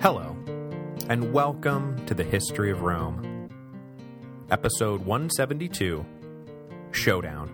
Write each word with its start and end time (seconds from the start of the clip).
Hello, 0.00 0.36
and 1.08 1.32
welcome 1.32 2.06
to 2.06 2.14
the 2.14 2.22
History 2.22 2.70
of 2.70 2.82
Rome. 2.82 3.50
Episode 4.48 5.04
172, 5.04 6.06
Showdown. 6.92 7.50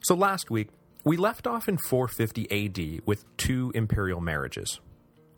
So 0.00 0.14
last 0.14 0.50
week, 0.50 0.70
we 1.04 1.18
left 1.18 1.46
off 1.46 1.68
in 1.68 1.76
450 1.76 2.50
AD 2.50 3.02
with 3.04 3.26
two 3.36 3.70
imperial 3.74 4.22
marriages. 4.22 4.80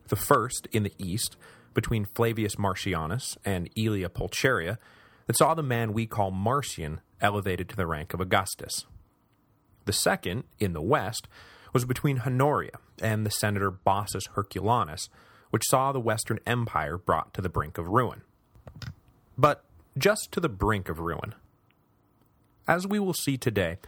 The 0.06 0.14
first, 0.14 0.68
in 0.70 0.84
the 0.84 0.94
east, 0.96 1.36
between 1.74 2.04
Flavius 2.04 2.54
Marcianus 2.54 3.36
and 3.44 3.68
Aelia 3.74 4.08
Pulcheria, 4.08 4.78
that 5.26 5.36
saw 5.36 5.54
the 5.54 5.64
man 5.64 5.92
we 5.92 6.06
call 6.06 6.30
Marcian 6.30 7.00
elevated 7.20 7.68
to 7.70 7.76
the 7.76 7.88
rank 7.88 8.14
of 8.14 8.20
Augustus. 8.20 8.86
The 9.86 9.92
second, 9.92 10.44
in 10.60 10.72
the 10.72 10.80
west, 10.80 11.26
was 11.74 11.84
between 11.84 12.20
Honoria 12.20 12.78
and 13.02 13.26
the 13.26 13.30
senator 13.30 13.70
Bassus 13.70 14.28
Herculanus, 14.34 15.10
which 15.50 15.66
saw 15.68 15.92
the 15.92 16.00
Western 16.00 16.38
Empire 16.46 16.96
brought 16.96 17.34
to 17.34 17.42
the 17.42 17.50
brink 17.50 17.76
of 17.76 17.88
ruin. 17.88 18.22
But 19.36 19.64
just 19.98 20.32
to 20.32 20.40
the 20.40 20.48
brink 20.48 20.88
of 20.88 21.00
ruin. 21.00 21.34
As 22.66 22.86
we 22.86 22.98
will 22.98 23.12
see 23.12 23.36
today, 23.36 23.78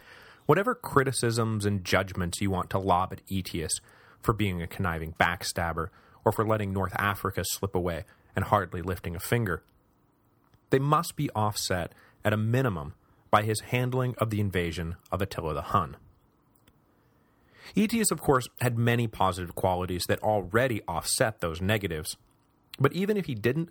whatever 0.45 0.75
criticisms 0.75 1.65
and 1.65 1.83
judgments 1.83 2.41
you 2.41 2.51
want 2.51 2.69
to 2.69 2.79
lob 2.79 3.11
at 3.11 3.21
Aetius 3.29 3.79
for 4.21 4.33
being 4.33 4.61
a 4.61 4.67
conniving 4.67 5.13
backstabber 5.13 5.87
or 6.23 6.31
for 6.31 6.45
letting 6.45 6.73
North 6.73 6.93
Africa 6.97 7.43
slip 7.43 7.73
away 7.73 8.03
and 8.35 8.45
hardly 8.45 8.81
lifting 8.81 9.15
a 9.15 9.19
finger, 9.19 9.63
they 10.69 10.79
must 10.79 11.15
be 11.15 11.29
offset 11.31 11.93
at 12.23 12.33
a 12.33 12.37
minimum 12.37 12.93
by 13.31 13.43
his 13.43 13.61
handling 13.61 14.13
of 14.17 14.29
the 14.29 14.41
invasion 14.41 14.95
of 15.11 15.21
Attila 15.21 15.53
the 15.53 15.61
Hun. 15.61 15.97
Aetius, 17.75 18.11
of 18.11 18.21
course, 18.21 18.47
had 18.61 18.77
many 18.77 19.07
positive 19.07 19.55
qualities 19.55 20.05
that 20.07 20.21
already 20.23 20.81
offset 20.87 21.39
those 21.39 21.61
negatives, 21.61 22.17
but 22.79 22.93
even 22.93 23.17
if 23.17 23.25
he 23.25 23.35
didn't, 23.35 23.69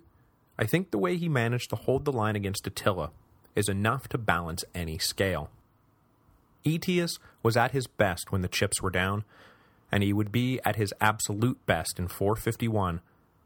I 0.59 0.65
think 0.65 0.91
the 0.91 0.97
way 0.97 1.17
he 1.17 1.29
managed 1.29 1.69
to 1.69 1.75
hold 1.75 2.05
the 2.05 2.11
line 2.11 2.35
against 2.35 2.67
Attila 2.67 3.11
is 3.55 3.69
enough 3.69 4.07
to 4.09 4.17
balance 4.17 4.63
any 4.75 4.97
scale. 4.97 5.49
Aetius 6.63 7.17
was 7.43 7.55
at 7.55 7.71
his 7.71 7.87
best 7.87 8.31
when 8.31 8.41
the 8.41 8.47
chips 8.47 8.81
were 8.81 8.89
down, 8.89 9.23
and 9.91 10.03
he 10.03 10.13
would 10.13 10.31
be 10.31 10.59
at 10.65 10.75
his 10.75 10.93
absolute 10.99 11.65
best 11.65 11.97
in 11.97 12.07
451 12.07 13.01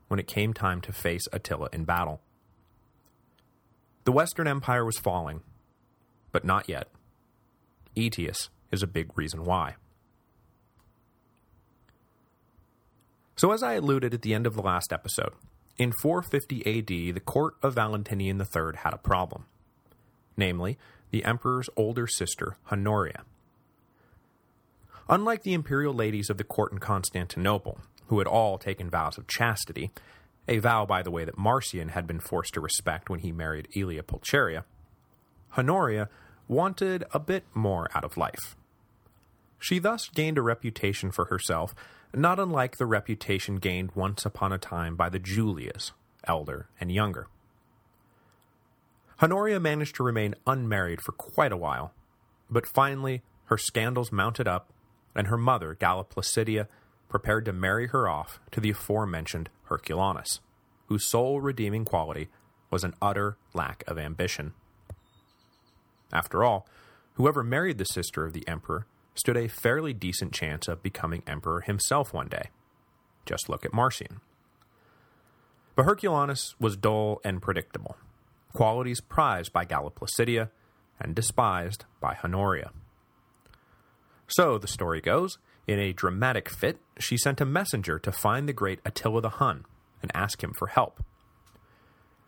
when 0.08 0.20
it 0.20 0.28
came 0.28 0.54
time 0.54 0.82
to 0.82 0.92
face 0.92 1.28
Attila 1.32 1.70
in 1.72 1.86
battle. 1.86 2.22
The 4.04 4.12
Western 4.12 4.48
Empire 4.48 4.84
was 4.84 4.98
falling, 4.98 5.42
but 6.32 6.44
not 6.44 6.68
yet. 6.68 6.88
Aetius 7.96 8.50
is 8.72 8.82
a 8.82 8.88
big 8.88 9.16
reason 9.18 9.46
why. 9.46 9.76
So 13.42 13.52
as 13.54 13.64
I 13.64 13.74
alluded 13.74 14.14
at 14.14 14.22
the 14.22 14.36
end 14.36 14.46
of 14.46 14.54
the 14.54 14.62
last 14.62 14.94
episode, 14.94 15.34
in 15.76 15.94
450 15.94 16.60
AD, 16.78 17.16
the 17.16 17.20
court 17.20 17.56
of 17.64 17.74
Valentinian 17.74 18.40
III 18.40 18.74
had 18.76 18.94
a 18.94 19.00
problem. 19.00 19.46
Namely, 20.38 20.78
the 21.10 21.26
emperor's 21.26 21.68
older 21.76 22.06
sister, 22.06 22.58
Honoria. 22.72 23.24
Unlike 25.10 25.42
the 25.42 25.56
imperial 25.56 25.92
ladies 25.92 26.30
of 26.30 26.38
the 26.38 26.44
court 26.44 26.72
in 26.72 26.78
Constantinople, 26.78 27.80
who 28.10 28.20
had 28.20 28.28
all 28.28 28.60
taken 28.60 28.92
vows 28.92 29.18
of 29.18 29.26
chastity, 29.26 29.90
a 30.48 30.60
vow, 30.60 30.86
by 30.86 31.02
the 31.02 31.10
way, 31.10 31.26
that 31.26 31.36
Marcian 31.36 31.90
had 31.90 32.06
been 32.06 32.20
forced 32.20 32.54
to 32.54 32.62
respect 32.62 33.10
when 33.10 33.22
he 33.22 33.32
married 33.32 33.70
Aelia 33.76 34.04
Pulcheria, 34.04 34.66
Honoria 35.58 36.10
wanted 36.48 37.06
a 37.12 37.20
bit 37.20 37.46
more 37.56 37.90
out 37.96 38.04
of 38.04 38.18
life. 38.18 38.56
She 39.58 39.80
thus 39.80 40.10
gained 40.10 40.38
a 40.38 40.44
reputation 40.44 41.10
for 41.10 41.26
herself, 41.26 41.74
not 42.14 42.40
unlike 42.40 42.78
the 42.78 42.86
reputation 42.86 43.58
gained 43.58 43.92
once 43.96 44.26
upon 44.26 44.52
a 44.52 44.58
time 44.58 44.96
by 44.96 45.10
the 45.10 45.20
Julias, 45.20 45.92
elder 46.26 46.68
and 46.80 46.92
younger. 46.92 47.28
Honoria 49.22 49.60
managed 49.60 49.96
to 49.96 50.04
remain 50.04 50.36
unmarried 50.48 51.02
for 51.02 51.12
quite 51.12 51.52
a 51.52 51.58
while, 51.58 51.94
but 52.50 52.66
finally 52.66 53.22
her 53.46 53.58
scandals 53.58 54.12
mounted 54.12 54.48
up, 54.48 54.72
and 55.14 55.28
her 55.28 55.38
mother, 55.38 55.76
Galla 55.76 56.06
Placidia, 56.06 56.68
prepared 57.10 57.46
to 57.46 57.54
marry 57.54 57.88
her 57.88 58.08
off 58.08 58.40
to 58.52 58.62
the 58.62 58.72
aforementioned 58.72 59.50
Herculanus, 59.70 60.40
whose 60.88 61.06
sole 61.06 61.42
redeeming 61.42 61.86
quality 61.86 62.30
was 62.70 62.84
an 62.84 62.96
utter 63.02 63.38
lack 63.54 63.84
of 63.88 64.00
ambition. 64.00 64.54
After 66.14 66.44
all, 66.44 66.66
whoever 67.16 67.44
married 67.44 67.78
the 67.78 67.86
sister 67.86 68.26
of 68.26 68.34
the 68.34 68.48
emperor 68.48 68.88
stood 69.16 69.38
a 69.38 69.48
fairly 69.48 69.94
decent 69.94 70.34
chance 70.34 70.68
of 70.68 70.84
becoming 70.84 71.24
emperor 71.28 71.62
himself 71.62 72.14
one 72.14 72.28
day. 72.28 72.50
Just 73.26 73.50
look 73.50 73.66
at 73.66 73.74
Marcian. 73.74 74.22
But 75.76 75.86
Herculanus 75.86 76.56
was 76.60 76.78
dull 76.78 77.22
and 77.24 77.42
predictable, 77.42 77.96
qualities 78.54 79.02
prized 79.02 79.54
by 79.54 79.66
Galla 79.66 79.92
Placidia 79.92 80.50
and 81.00 81.16
despised 81.16 81.86
by 82.00 82.18
Honoria. 82.24 82.72
So, 84.28 84.58
the 84.58 84.68
story 84.68 85.02
goes, 85.02 85.38
in 85.68 85.80
a 85.80 85.94
dramatic 85.94 86.50
fit, 86.50 86.80
she 87.00 87.18
sent 87.18 87.42
a 87.42 87.46
messenger 87.46 88.00
to 88.00 88.12
find 88.12 88.48
the 88.48 88.54
great 88.54 88.80
Attila 88.86 89.22
the 89.22 89.30
Hun 89.30 89.66
and 90.02 90.12
ask 90.14 90.44
him 90.44 90.54
for 90.54 90.68
help. 90.68 91.04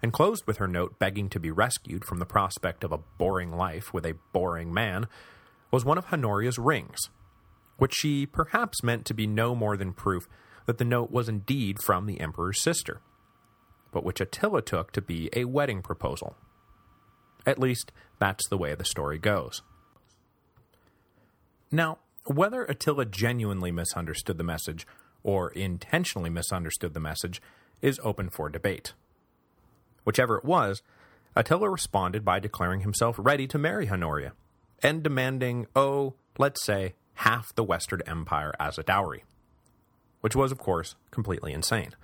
And 0.01 0.11
closed 0.11 0.45
with 0.45 0.57
her 0.57 0.67
note 0.67 0.99
begging 0.99 1.29
to 1.29 1.39
be 1.39 1.51
rescued 1.51 2.03
from 2.03 2.19
the 2.19 2.25
prospect 2.25 2.83
of 2.83 2.91
a 2.91 2.99
boring 3.17 3.55
life 3.55 3.93
with 3.93 4.05
a 4.05 4.17
boring 4.33 4.73
man 4.73 5.07
was 5.73 5.83
one 5.83 5.97
of 5.97 6.05
Honoria's 6.13 6.59
rings, 6.59 7.09
which 7.77 7.95
she 7.95 8.27
perhaps 8.27 8.83
meant 8.83 9.05
to 9.05 9.13
be 9.15 9.25
no 9.25 9.55
more 9.55 9.75
than 9.75 9.91
proof 9.91 10.29
that 10.67 10.77
the 10.77 10.85
note 10.85 11.09
was 11.09 11.27
indeed 11.27 11.81
from 11.81 12.05
the 12.05 12.19
emperor's 12.19 12.61
sister, 12.61 13.01
but 13.91 14.03
which 14.03 14.21
Attila 14.21 14.61
took 14.61 14.91
to 14.91 15.01
be 15.01 15.31
a 15.33 15.45
wedding 15.45 15.81
proposal. 15.81 16.35
At 17.43 17.57
least, 17.57 17.91
that's 18.19 18.47
the 18.47 18.57
way 18.57 18.75
the 18.75 18.85
story 18.85 19.17
goes. 19.17 19.63
Now, 21.71 21.97
whether 22.25 22.65
Attila 22.65 23.05
genuinely 23.07 23.71
misunderstood 23.71 24.37
the 24.37 24.43
message, 24.43 24.85
or 25.23 25.49
intentionally 25.49 26.29
misunderstood 26.29 26.93
the 26.93 26.99
message, 26.99 27.41
is 27.81 27.99
open 28.03 28.29
for 28.29 28.47
debate. 28.47 28.93
Whichever 30.03 30.37
it 30.37 30.45
was, 30.45 30.83
Attila 31.35 31.67
responded 31.67 32.23
by 32.23 32.39
declaring 32.39 32.81
himself 32.81 33.15
ready 33.17 33.47
to 33.47 33.57
marry 33.57 33.89
Honoria, 33.89 34.33
and 34.83 35.01
demanding, 35.01 35.65
oh, 35.75 36.13
let's 36.37 36.63
say, 36.63 36.93
half 37.15 37.55
the 37.55 37.63
Western 37.63 38.01
Empire 38.05 38.53
as 38.59 38.77
a 38.77 38.83
dowry. 38.83 39.23
Which 40.21 40.35
was, 40.35 40.51
of 40.51 40.57
course, 40.57 40.95
completely 41.09 41.53
insane. 41.53 41.95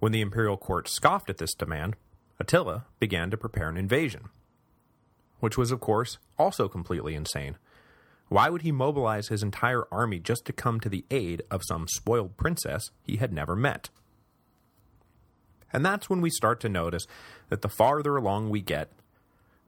When 0.00 0.12
the 0.12 0.20
imperial 0.20 0.56
court 0.56 0.88
scoffed 0.88 1.28
at 1.28 1.38
this 1.38 1.54
demand, 1.54 1.96
Attila 2.40 2.86
began 2.98 3.30
to 3.30 3.36
prepare 3.36 3.68
an 3.68 3.76
invasion. 3.76 4.30
Which 5.40 5.58
was, 5.58 5.70
of 5.70 5.80
course, 5.80 6.18
also 6.38 6.68
completely 6.68 7.14
insane. 7.14 7.56
Why 8.28 8.48
would 8.48 8.62
he 8.62 8.72
mobilize 8.72 9.28
his 9.28 9.42
entire 9.42 9.84
army 9.92 10.18
just 10.18 10.44
to 10.46 10.52
come 10.52 10.80
to 10.80 10.88
the 10.88 11.04
aid 11.10 11.42
of 11.50 11.62
some 11.64 11.86
spoiled 11.88 12.36
princess 12.36 12.90
he 13.02 13.16
had 13.16 13.32
never 13.32 13.56
met? 13.56 13.90
And 15.72 15.84
that's 15.84 16.08
when 16.08 16.20
we 16.20 16.30
start 16.30 16.60
to 16.60 16.68
notice 16.68 17.06
that 17.48 17.62
the 17.62 17.68
farther 17.68 18.16
along 18.16 18.50
we 18.50 18.60
get, 18.60 18.90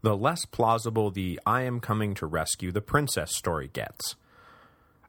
the 0.03 0.16
less 0.16 0.44
plausible 0.44 1.11
the 1.11 1.38
I 1.44 1.62
am 1.62 1.81
coming 1.81 2.15
to 2.15 2.27
rescue 2.27 2.72
the 2.72 2.81
princess 2.81 3.37
story 3.37 3.69
gets. 3.72 4.16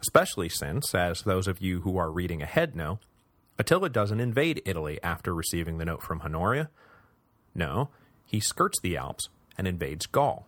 Especially 0.02 0.50
since, 0.50 0.94
as 0.96 1.22
those 1.22 1.48
of 1.48 1.62
you 1.62 1.82
who 1.82 1.98
are 1.98 2.12
reading 2.12 2.42
ahead 2.42 2.76
know, 2.76 3.00
Attila 3.60 3.90
doesn't 3.90 4.20
invade 4.20 4.62
Italy 4.66 5.00
after 5.04 5.34
receiving 5.34 5.78
the 5.78 5.86
note 5.86 6.02
from 6.02 6.22
Honoria. 6.22 6.70
No, 7.54 7.90
he 8.26 8.40
skirts 8.40 8.80
the 8.82 8.98
Alps 8.98 9.30
and 9.58 9.68
invades 9.68 10.08
Gaul. 10.08 10.48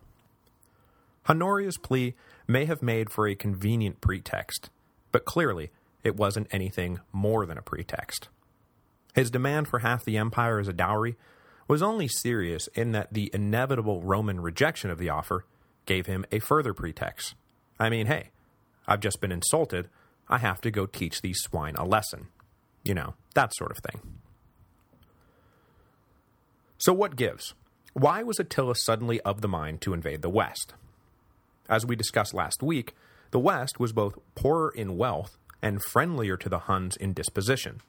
Honoria's 1.28 1.78
plea 1.78 2.14
may 2.46 2.64
have 2.64 2.82
made 2.82 3.10
for 3.10 3.28
a 3.28 3.34
convenient 3.34 4.00
pretext, 4.00 4.70
but 5.12 5.24
clearly 5.24 5.70
it 6.02 6.16
wasn't 6.16 6.48
anything 6.50 7.00
more 7.12 7.46
than 7.46 7.56
a 7.56 7.62
pretext. 7.62 8.28
His 9.14 9.30
demand 9.30 9.68
for 9.68 9.78
half 9.78 10.04
the 10.04 10.18
empire 10.18 10.58
as 10.58 10.68
a 10.68 10.72
dowry 10.72 11.16
was 11.68 11.82
only 11.82 12.08
serious 12.08 12.68
in 12.74 12.92
that 12.92 13.12
the 13.12 13.30
inevitable 13.32 14.02
Roman 14.02 14.40
rejection 14.40 14.90
of 14.90 14.98
the 14.98 15.08
offer 15.10 15.44
gave 15.86 16.06
him 16.06 16.24
a 16.30 16.38
further 16.38 16.74
pretext. 16.74 17.34
I 17.78 17.88
mean, 17.88 18.06
hey, 18.06 18.30
I've 18.86 19.00
just 19.00 19.20
been 19.20 19.32
insulted, 19.32 19.88
I 20.28 20.38
have 20.38 20.60
to 20.62 20.70
go 20.70 20.86
teach 20.86 21.20
these 21.20 21.40
swine 21.40 21.76
a 21.76 21.84
lesson. 21.84 22.28
You 22.82 22.94
know, 22.94 23.14
that 23.34 23.54
sort 23.54 23.70
of 23.70 23.78
thing. 23.78 24.00
So 26.78 26.92
what 26.92 27.16
gives? 27.16 27.54
Why 27.94 28.22
was 28.22 28.38
Attila 28.38 28.74
suddenly 28.76 29.20
of 29.22 29.40
the 29.40 29.48
mind 29.48 29.80
to 29.82 29.94
invade 29.94 30.22
the 30.22 30.28
West? 30.28 30.74
As 31.68 31.86
we 31.86 31.96
discussed 31.96 32.34
last 32.34 32.62
week, 32.62 32.94
the 33.30 33.38
West 33.38 33.80
was 33.80 33.92
both 33.92 34.18
poorer 34.34 34.70
in 34.70 34.98
wealth 34.98 35.38
and 35.62 35.82
friendlier 35.82 36.36
to 36.36 36.48
the 36.48 36.60
Huns 36.60 36.96
in 36.96 37.14
disposition. 37.14 37.80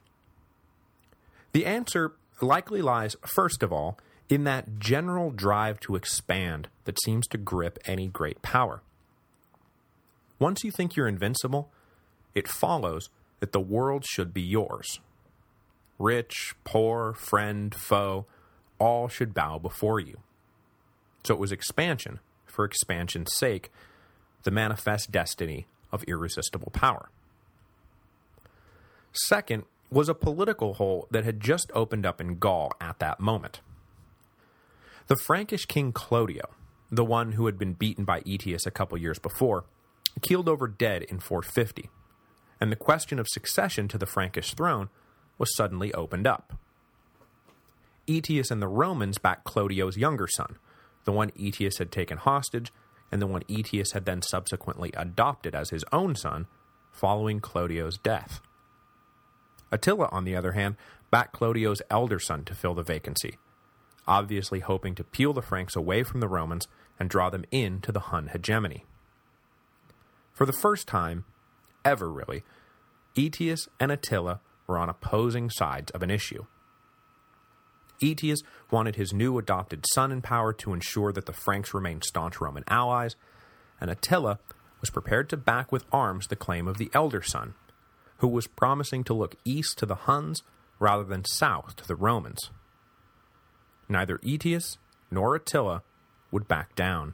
The 1.51 1.65
answer 1.65 2.13
likely 2.41 2.81
lies, 2.81 3.15
first 3.25 3.63
of 3.63 3.71
all, 3.71 3.97
in 4.29 4.43
that 4.43 4.79
general 4.79 5.31
drive 5.31 5.79
to 5.81 5.95
expand 5.95 6.67
that 6.85 7.01
seems 7.01 7.27
to 7.27 7.37
grip 7.37 7.77
any 7.85 8.07
great 8.07 8.41
power. 8.41 8.81
Once 10.39 10.63
you 10.63 10.71
think 10.71 10.95
you're 10.95 11.07
invincible, 11.07 11.69
it 12.33 12.47
follows 12.47 13.09
that 13.39 13.51
the 13.51 13.59
world 13.59 14.05
should 14.05 14.33
be 14.33 14.41
yours. 14.41 14.99
Rich, 15.97 16.55
poor, 16.63 17.13
friend, 17.13 17.73
foe, 17.73 18.25
all 18.79 19.07
should 19.07 19.33
bow 19.33 19.57
before 19.59 19.99
you. 19.99 20.17
So 21.23 21.33
it 21.33 21.39
was 21.39 21.51
expansion, 21.51 22.19
for 22.45 22.65
expansion's 22.65 23.33
sake, 23.33 23.71
the 24.43 24.51
manifest 24.51 25.11
destiny 25.11 25.67
of 25.91 26.03
irresistible 26.03 26.71
power. 26.71 27.09
Second 29.13 29.63
was 29.89 30.09
a 30.09 30.15
political 30.15 30.75
hole 30.75 31.07
that 31.11 31.25
had 31.25 31.39
just 31.39 31.71
opened 31.73 32.05
up 32.05 32.19
in 32.19 32.37
Gaul 32.37 32.71
at 32.81 32.99
that 32.99 33.19
moment. 33.19 33.61
The 35.07 35.15
Frankish 35.15 35.65
king 35.65 35.93
Clodio, 35.93 36.49
the 36.91 37.05
one 37.05 37.33
who 37.33 37.45
had 37.45 37.57
been 37.57 37.73
beaten 37.73 38.05
by 38.05 38.21
Aetius 38.25 38.65
a 38.65 38.71
couple 38.71 38.97
years 38.97 39.19
before, 39.19 39.65
keeled 40.21 40.49
over 40.49 40.67
dead 40.67 41.03
in 41.03 41.19
450, 41.19 41.89
and 42.59 42.71
the 42.71 42.75
question 42.75 43.19
of 43.19 43.27
succession 43.27 43.87
to 43.87 43.97
the 43.97 44.05
Frankish 44.05 44.53
throne 44.53 44.89
was 45.37 45.55
suddenly 45.55 45.93
opened 45.93 46.25
up. 46.25 46.57
Aetius 48.07 48.51
and 48.51 48.61
the 48.61 48.67
Romans 48.67 49.17
backed 49.17 49.45
Clodio's 49.45 49.97
younger 49.97 50.27
son, 50.27 50.57
the 51.05 51.11
one 51.11 51.31
Aetius 51.35 51.77
had 51.77 51.91
taken 51.91 52.17
hostage, 52.17 52.71
and 53.11 53.21
the 53.21 53.27
one 53.27 53.43
Aetius 53.47 53.91
had 53.91 54.05
then 54.05 54.21
subsequently 54.21 54.91
adopted 54.95 55.55
as 55.55 55.69
his 55.69 55.83
own 55.91 56.15
son, 56.15 56.47
following 56.91 57.39
Clodio's 57.39 57.97
death. 57.97 58.41
Attila, 59.71 60.09
on 60.11 60.25
the 60.25 60.35
other 60.35 60.53
hand, 60.53 60.75
backed 61.11 61.33
Clodio's 61.33 61.81
elder 61.89 62.19
son 62.19 62.43
to 62.45 62.55
fill 62.55 62.73
the 62.73 62.83
vacancy, 62.83 63.37
obviously 64.07 64.59
hoping 64.59 64.95
to 64.95 65.03
peel 65.03 65.33
the 65.33 65.41
Franks 65.41 65.75
away 65.75 66.03
from 66.03 66.19
the 66.19 66.27
Romans 66.27 66.67
and 66.99 67.09
draw 67.09 67.29
them 67.29 67.45
into 67.51 67.91
the 67.91 67.99
Hun 67.99 68.27
hegemony. 68.27 68.85
For 70.31 70.45
the 70.45 70.53
first 70.53 70.87
time, 70.87 71.25
ever 71.83 72.11
really, 72.11 72.43
Aetius 73.15 73.67
and 73.79 73.91
Attila 73.91 74.41
were 74.67 74.77
on 74.77 74.89
opposing 74.89 75.49
sides 75.49 75.91
of 75.91 76.03
an 76.03 76.11
issue. 76.11 76.45
Aetius 78.01 78.41
wanted 78.71 78.95
his 78.97 79.13
new 79.13 79.37
adopted 79.37 79.85
son 79.93 80.11
in 80.11 80.21
power 80.21 80.51
to 80.53 80.73
ensure 80.73 81.13
that 81.13 81.25
the 81.25 81.33
Franks 81.33 81.73
remained 81.73 82.03
staunch 82.03 82.41
Roman 82.41 82.65
allies, 82.67 83.15
and 83.79 83.89
Attila 83.89 84.39
was 84.81 84.89
prepared 84.89 85.29
to 85.29 85.37
back 85.37 85.71
with 85.71 85.85
arms 85.91 86.27
the 86.27 86.35
claim 86.35 86.67
of 86.67 86.77
the 86.77 86.91
elder 86.93 87.21
son, 87.21 87.53
who 88.17 88.27
was 88.27 88.47
promising 88.47 89.03
to 89.03 89.13
look 89.13 89.35
east 89.43 89.77
to 89.79 89.85
the 89.85 89.95
Huns 89.95 90.43
rather 90.79 91.03
than 91.03 91.25
south 91.25 91.75
to 91.77 91.87
the 91.87 91.95
Romans. 91.95 92.49
Neither 93.87 94.19
Aetius 94.23 94.77
nor 95.11 95.35
Attila 95.35 95.83
would 96.31 96.47
back 96.47 96.75
down. 96.75 97.13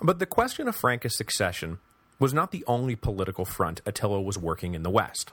But 0.00 0.18
the 0.18 0.26
question 0.26 0.66
of 0.66 0.74
Frankish 0.74 1.14
succession 1.14 1.78
was 2.18 2.34
not 2.34 2.50
the 2.50 2.64
only 2.66 2.96
political 2.96 3.44
front 3.44 3.80
Attila 3.86 4.20
was 4.20 4.38
working 4.38 4.74
in 4.74 4.82
the 4.82 4.90
West. 4.90 5.32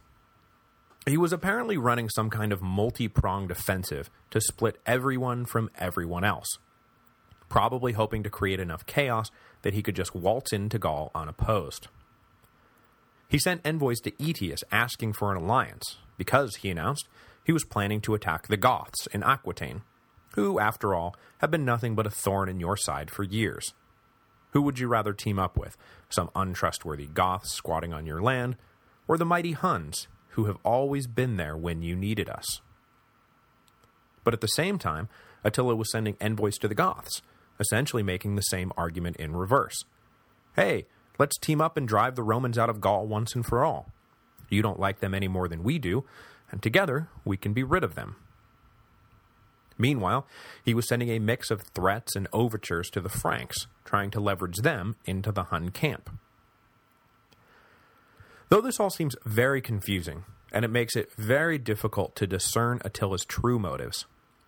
He 1.08 1.18
was 1.18 1.34
apparently 1.34 1.78
running 1.78 2.10
some 2.10 2.30
kind 2.30 2.52
of 2.52 2.62
multi-pronged 2.62 3.52
offensive 3.52 4.10
to 4.32 4.42
split 4.42 4.80
everyone 4.86 5.46
from 5.46 5.70
everyone 5.76 6.24
else, 6.24 6.58
probably 7.48 7.94
hoping 7.94 8.22
to 8.24 8.30
create 8.30 8.60
enough 8.60 8.86
chaos 8.86 9.32
that 9.62 9.74
he 9.74 9.82
could 9.82 9.96
just 9.96 10.16
waltz 10.16 10.54
into 10.54 10.80
Gaul 10.80 11.12
unopposed. 11.14 11.88
He 13.28 13.38
sent 13.38 13.66
envoys 13.66 14.00
to 14.02 14.24
Aetius 14.24 14.64
asking 14.72 15.14
for 15.14 15.32
an 15.32 15.42
alliance, 15.42 15.98
because, 16.18 16.56
he 16.56 16.70
announced, 16.70 17.08
he 17.44 17.52
was 17.52 17.64
planning 17.64 18.02
to 18.02 18.16
attack 18.16 18.48
the 18.48 18.58
Goths 18.58 19.08
in 19.08 19.24
Aquitaine, 19.24 19.82
who, 20.36 20.60
after 20.60 20.94
all, 20.94 21.16
have 21.40 21.52
been 21.52 21.66
nothing 21.66 21.96
but 21.96 22.08
a 22.08 22.12
thorn 22.12 22.50
in 22.50 22.60
your 22.60 22.78
side 22.78 23.12
for 23.12 23.24
years. 23.24 23.74
Who 24.52 24.62
would 24.64 24.80
you 24.80 24.88
rather 24.88 25.14
team 25.14 25.38
up 25.38 25.58
with, 25.58 25.78
some 26.10 26.32
untrustworthy 26.36 27.06
Goths 27.06 27.52
squatting 27.52 27.94
on 27.94 28.06
your 28.06 28.22
land, 28.22 28.56
or 29.08 29.18
the 29.18 29.26
mighty 29.26 29.52
Huns, 29.52 30.08
who 30.30 30.46
have 30.46 30.58
always 30.64 31.08
been 31.08 31.38
there 31.38 31.58
when 31.58 31.82
you 31.82 31.96
needed 31.96 32.30
us? 32.30 32.62
But 34.24 34.34
at 34.34 34.42
the 34.42 34.48
same 34.48 34.78
time, 34.78 35.08
Attila 35.44 35.76
was 35.76 35.92
sending 35.92 36.18
envoys 36.20 36.58
to 36.58 36.68
the 36.68 36.76
Goths, 36.76 37.22
essentially 37.60 38.04
making 38.04 38.36
the 38.36 38.42
same 38.42 38.72
argument 38.78 39.18
in 39.18 39.36
reverse. 39.36 39.84
Hey, 40.56 40.88
let's 41.18 41.38
team 41.38 41.62
up 41.62 41.78
and 41.78 41.88
drive 41.88 42.16
the 42.16 42.24
Romans 42.24 42.58
out 42.58 42.70
of 42.70 42.82
Gaul 42.82 43.08
once 43.08 43.36
and 43.36 43.46
for 43.46 43.64
all. 43.64 43.92
You 44.50 44.62
don't 44.62 44.80
like 44.80 45.00
them 45.00 45.14
any 45.14 45.28
more 45.28 45.48
than 45.48 45.64
we 45.64 45.78
do, 45.78 46.06
and 46.52 46.62
together 46.62 47.10
we 47.24 47.38
can 47.38 47.54
be 47.54 47.64
rid 47.64 47.84
of 47.84 47.96
them. 47.96 48.16
Meanwhile, 49.78 50.28
he 50.66 50.74
was 50.74 50.88
sending 50.88 51.10
a 51.10 51.20
mix 51.20 51.50
of 51.50 51.62
threats 51.62 52.16
and 52.16 52.28
overtures 52.34 52.90
to 52.90 53.00
the 53.00 53.10
Franks, 53.10 53.68
trying 53.86 54.12
to 54.12 54.20
leverage 54.20 54.58
them 54.58 54.98
into 55.06 55.32
the 55.32 55.46
Hun 55.46 55.70
camp. 55.70 56.10
Though 58.50 58.62
this 58.62 58.80
all 58.80 58.90
seems 58.90 59.16
very 59.26 59.62
confusing, 59.62 60.26
and 60.52 60.66
it 60.66 60.70
makes 60.70 60.96
it 60.96 61.14
very 61.14 61.58
difficult 61.58 62.16
to 62.16 62.28
discern 62.28 62.82
Attila's 62.84 63.24
true 63.24 63.60
motives, 63.60 64.06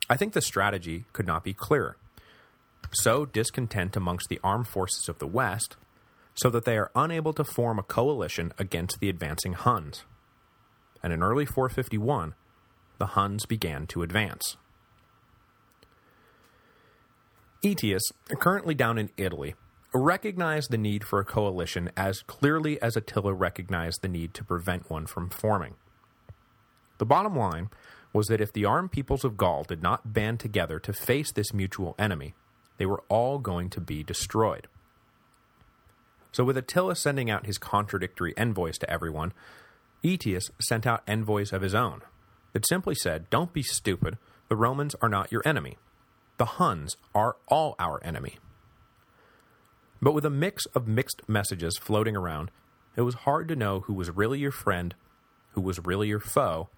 I 0.09 0.17
think 0.17 0.33
the 0.33 0.41
strategy 0.41 1.05
could 1.13 1.27
not 1.27 1.43
be 1.43 1.53
clearer. 1.53 1.95
Sow 2.91 3.25
discontent 3.25 3.95
amongst 3.95 4.29
the 4.29 4.39
armed 4.43 4.67
forces 4.67 5.07
of 5.07 5.19
the 5.19 5.27
West, 5.27 5.77
so 6.33 6.49
that 6.49 6.65
they 6.65 6.77
are 6.77 6.91
unable 6.95 7.33
to 7.33 7.43
form 7.43 7.79
a 7.79 7.83
coalition 7.83 8.53
against 8.57 8.99
the 8.99 9.09
advancing 9.09 9.53
Huns. 9.53 10.03
And 11.03 11.13
in 11.13 11.23
early 11.23 11.45
451, 11.45 12.35
the 12.97 13.07
Huns 13.07 13.45
began 13.45 13.87
to 13.87 14.03
advance. 14.03 14.57
Aetius, 17.63 18.03
currently 18.39 18.73
down 18.73 18.97
in 18.97 19.11
Italy, 19.17 19.55
recognized 19.93 20.71
the 20.71 20.77
need 20.77 21.03
for 21.03 21.19
a 21.19 21.25
coalition 21.25 21.91
as 21.97 22.23
clearly 22.23 22.81
as 22.81 22.95
Attila 22.95 23.33
recognized 23.33 24.01
the 24.01 24.07
need 24.07 24.33
to 24.33 24.43
prevent 24.43 24.89
one 24.89 25.05
from 25.05 25.29
forming. 25.29 25.75
The 26.97 27.05
bottom 27.05 27.35
line 27.35 27.69
was 28.13 28.27
that 28.27 28.41
if 28.41 28.53
the 28.53 28.65
armed 28.65 28.91
peoples 28.91 29.23
of 29.23 29.37
Gaul 29.37 29.63
did 29.63 29.81
not 29.81 30.13
band 30.13 30.39
together 30.39 30.79
to 30.79 30.93
face 30.93 31.31
this 31.31 31.53
mutual 31.53 31.95
enemy, 31.97 32.33
they 32.81 32.87
were 32.87 33.03
all 33.09 33.37
going 33.37 33.69
to 33.69 33.79
be 33.79 34.01
destroyed. 34.01 34.67
So 36.31 36.43
with 36.43 36.57
Attila 36.57 36.95
sending 36.95 37.29
out 37.29 37.45
his 37.45 37.59
contradictory 37.59 38.33
envoys 38.35 38.79
to 38.79 38.89
everyone, 38.89 39.33
Aetius 40.03 40.49
sent 40.59 40.87
out 40.87 41.03
envoys 41.07 41.53
of 41.53 41.61
his 41.61 41.75
own 41.75 42.01
that 42.53 42.67
simply 42.67 42.95
said, 42.95 43.29
don't 43.29 43.53
be 43.53 43.61
stupid, 43.61 44.17
the 44.49 44.55
Romans 44.55 44.95
are 44.99 45.09
not 45.09 45.31
your 45.31 45.43
enemy 45.45 45.77
the 46.41 46.57
Huns 46.57 46.97
are 47.13 47.35
all 47.49 47.75
our 47.77 48.03
enemy. 48.03 48.39
But 50.01 50.13
with 50.13 50.25
a 50.25 50.31
mix 50.31 50.65
of 50.73 50.87
mixed 50.87 51.21
messages 51.29 51.77
floating 51.77 52.15
around, 52.15 52.49
it 52.95 53.01
was 53.01 53.13
hard 53.13 53.47
to 53.49 53.55
know 53.55 53.81
who 53.81 53.93
was 53.93 54.09
really 54.09 54.39
your 54.39 54.49
friend, 54.49 54.95
who 55.51 55.61
was 55.61 55.85
really 55.85 56.07
your 56.07 56.19
foe, 56.19 56.69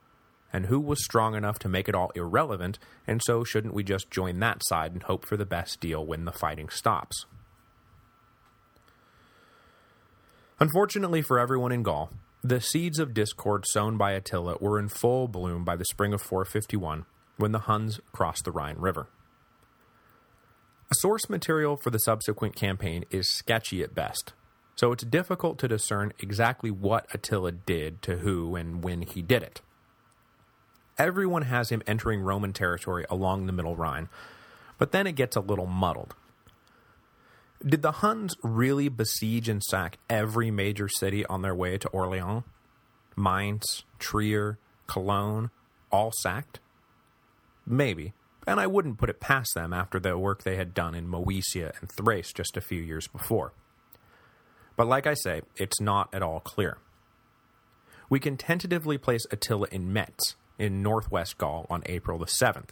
and 0.53 0.67
who 0.67 0.79
was 0.79 1.03
strong 1.03 1.36
enough 1.36 1.57
to 1.60 1.67
make 1.67 1.89
it 1.89 1.95
all 1.95 2.12
irrelevant, 2.13 2.77
and 3.07 3.22
so 3.25 3.43
shouldn't 3.43 3.74
we 3.74 3.83
just 3.83 4.12
join 4.12 4.39
that 4.39 4.62
side 4.65 4.93
and 4.93 5.03
hope 5.03 5.25
for 5.25 5.36
the 5.36 5.45
best 5.45 5.79
deal 5.79 6.05
when 6.05 6.25
the 6.25 6.31
fighting 6.31 6.69
stops? 6.69 7.25
Unfortunately 10.60 11.24
for 11.24 11.39
everyone 11.39 11.72
in 11.72 11.81
Gaul, 11.81 12.12
the 12.43 12.62
seeds 12.62 13.00
of 13.00 13.13
discord 13.13 13.65
sown 13.67 13.98
by 13.98 14.12
Attila 14.12 14.57
were 14.62 14.77
in 14.77 14.89
full 14.89 15.27
bloom 15.27 15.65
by 15.65 15.75
the 15.75 15.86
spring 15.86 16.13
of 16.13 16.22
451, 16.22 17.05
when 17.38 17.51
the 17.51 17.60
Huns 17.60 18.00
crossed 18.12 18.45
the 18.45 18.51
Rhine 18.51 18.77
River. 18.77 19.07
Source 20.93 21.27
material 21.27 21.75
for 21.75 21.89
the 21.89 21.98
subsequent 21.98 22.55
campaign 22.55 23.03
is 23.10 23.31
sketchy 23.31 23.81
at 23.81 23.95
best, 23.95 24.33
so 24.75 24.91
it's 24.91 25.03
difficult 25.03 25.57
to 25.60 25.67
discern 25.67 26.13
exactly 26.19 26.69
what 26.69 27.07
Attila 27.13 27.51
did 27.51 28.01
to 28.03 28.17
who 28.17 28.55
and 28.55 28.83
when 28.83 29.01
he 29.01 29.22
did 29.22 29.41
it. 29.41 29.62
Everyone 30.97 31.43
has 31.43 31.69
him 31.69 31.81
entering 31.88 32.21
Roman 32.21 32.53
territory 32.53 33.05
along 33.09 33.45
the 33.45 33.53
Middle 33.53 33.75
Rhine, 33.75 34.09
but 34.77 34.91
then 34.91 35.07
it 35.07 35.13
gets 35.13 35.35
a 35.35 35.41
little 35.41 35.65
muddled. 35.65 36.15
Did 37.65 37.81
the 37.81 37.93
Huns 37.93 38.35
really 38.43 38.89
besiege 38.89 39.47
and 39.47 39.63
sack 39.63 39.97
every 40.09 40.51
major 40.51 40.89
city 40.89 41.25
on 41.25 41.41
their 41.41 41.55
way 41.55 41.77
to 41.77 41.88
Orleans? 41.89 42.43
Mainz, 43.15 43.83
Trier, 44.00 44.57
Cologne, 44.88 45.50
all 45.91 46.12
sacked? 46.12 46.59
Maybe 47.65 48.13
and 48.45 48.59
I 48.59 48.67
wouldn't 48.67 48.97
put 48.97 49.09
it 49.09 49.19
past 49.19 49.53
them 49.53 49.73
after 49.73 50.00
the 50.00 50.17
work 50.17 50.43
they 50.43 50.55
had 50.55 50.73
done 50.73 50.95
in 50.95 51.07
Moesia 51.07 51.71
and 51.79 51.89
Thrace 51.97 52.33
just 52.33 52.57
a 52.57 52.62
few 52.62 52.81
years 52.81 53.07
before. 53.07 53.53
But 54.75 54.88
like 54.88 55.07
I 55.07 55.13
say, 55.13 55.41
it's 55.55 55.79
not 55.79 56.13
at 56.13 56.23
all 56.23 56.39
clear. 56.39 56.77
We 58.13 58.20
can 58.20 58.38
tentatively 58.38 59.00
place 59.00 59.25
Attila 59.32 59.70
in 59.72 59.91
Metz, 59.91 60.36
in 60.60 60.84
northwest 60.84 61.39
Gaul, 61.39 61.65
on 61.67 61.82
April 61.88 62.20
the 62.20 62.27
7th, 62.27 62.70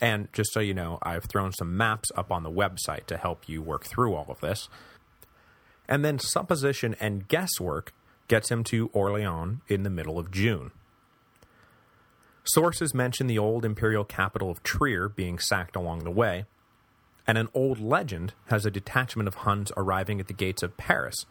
and 0.00 0.26
just 0.32 0.52
so 0.52 0.58
you 0.58 0.74
know, 0.74 0.98
I've 1.00 1.26
thrown 1.26 1.52
some 1.52 1.76
maps 1.76 2.10
up 2.16 2.32
on 2.32 2.42
the 2.42 2.50
website 2.50 3.06
to 3.06 3.16
help 3.16 3.48
you 3.48 3.62
work 3.62 3.84
through 3.84 4.16
all 4.16 4.26
of 4.28 4.40
this. 4.40 4.68
And 5.88 6.04
then 6.04 6.18
supposition 6.18 6.96
and 6.98 7.28
guesswork 7.28 7.92
gets 8.26 8.50
him 8.50 8.64
to 8.64 8.90
Orleans 8.92 9.60
in 9.68 9.84
the 9.84 9.90
middle 9.90 10.18
of 10.18 10.32
June. 10.32 10.72
Sources 12.42 12.92
mention 12.92 13.28
the 13.28 13.38
old 13.38 13.64
imperial 13.64 14.04
capital 14.04 14.50
of 14.50 14.64
Trier 14.64 15.08
being 15.08 15.38
sacked 15.38 15.76
along 15.76 16.00
the 16.00 16.10
way, 16.10 16.46
and 17.28 17.38
an 17.38 17.48
old 17.54 17.78
legend 17.78 18.34
has 18.46 18.66
a 18.66 18.72
detachment 18.72 19.28
of 19.28 19.36
Huns 19.36 19.70
arriving 19.76 20.18
at 20.18 20.26
the 20.26 20.34
gates 20.34 20.64
of 20.64 20.76
Paris 20.76 21.26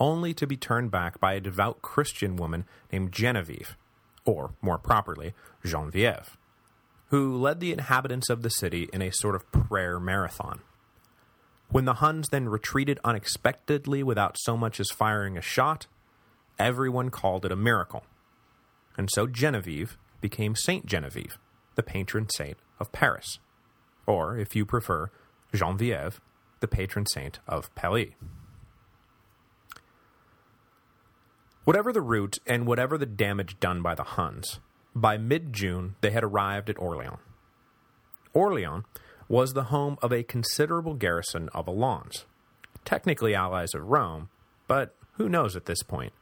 only 0.00 0.32
to 0.34 0.46
be 0.46 0.56
turned 0.56 0.90
back 0.90 1.20
by 1.20 1.34
a 1.34 1.40
devout 1.40 1.82
Christian 1.82 2.36
woman 2.36 2.64
named 2.92 3.12
Genevieve, 3.12 3.76
or, 4.24 4.54
more 4.60 4.78
properly, 4.78 5.34
Genevieve, 5.64 6.36
who 7.08 7.36
led 7.36 7.60
the 7.60 7.72
inhabitants 7.72 8.28
of 8.28 8.42
the 8.42 8.50
city 8.50 8.88
in 8.92 9.02
a 9.02 9.12
sort 9.12 9.34
of 9.34 9.50
prayer 9.50 9.98
marathon. 9.98 10.60
When 11.70 11.84
the 11.84 11.94
Huns 11.94 12.28
then 12.28 12.48
retreated 12.48 12.98
unexpectedly 13.04 14.02
without 14.02 14.36
so 14.38 14.56
much 14.56 14.80
as 14.80 14.90
firing 14.90 15.36
a 15.36 15.42
shot, 15.42 15.86
everyone 16.58 17.10
called 17.10 17.44
it 17.44 17.52
a 17.52 17.56
miracle. 17.56 18.04
And 18.96 19.10
so 19.12 19.26
Genevieve 19.26 19.96
became 20.20 20.54
Saint 20.54 20.86
Genevieve, 20.86 21.38
the 21.74 21.82
patron 21.82 22.28
saint 22.28 22.58
of 22.80 22.92
Paris, 22.92 23.38
or, 24.06 24.36
if 24.36 24.56
you 24.56 24.64
prefer, 24.64 25.10
Genevieve, 25.54 26.20
the 26.60 26.68
patron 26.68 27.06
saint 27.06 27.38
of 27.46 27.72
Paris. 27.74 28.08
Whatever 31.68 31.92
the 31.92 32.00
route 32.00 32.38
and 32.46 32.66
whatever 32.66 32.96
the 32.96 33.04
damage 33.04 33.60
done 33.60 33.82
by 33.82 33.94
the 33.94 34.02
Huns, 34.02 34.58
by 34.94 35.18
mid-June 35.18 35.96
they 36.00 36.12
had 36.12 36.24
arrived 36.24 36.70
at 36.70 36.78
Orleans. 36.78 37.18
Orleans 38.32 38.84
was 39.28 39.52
the 39.52 39.64
home 39.64 39.98
of 40.00 40.10
a 40.10 40.22
considerable 40.22 40.94
garrison 40.94 41.50
of 41.50 41.68
Alans, 41.68 42.24
technically 42.86 43.34
allies 43.34 43.74
of 43.74 43.82
Rome, 43.82 44.30
but 44.66 44.96
who 45.18 45.28
knows 45.28 45.56
at 45.56 45.66
this 45.66 45.82
point, 45.82 46.14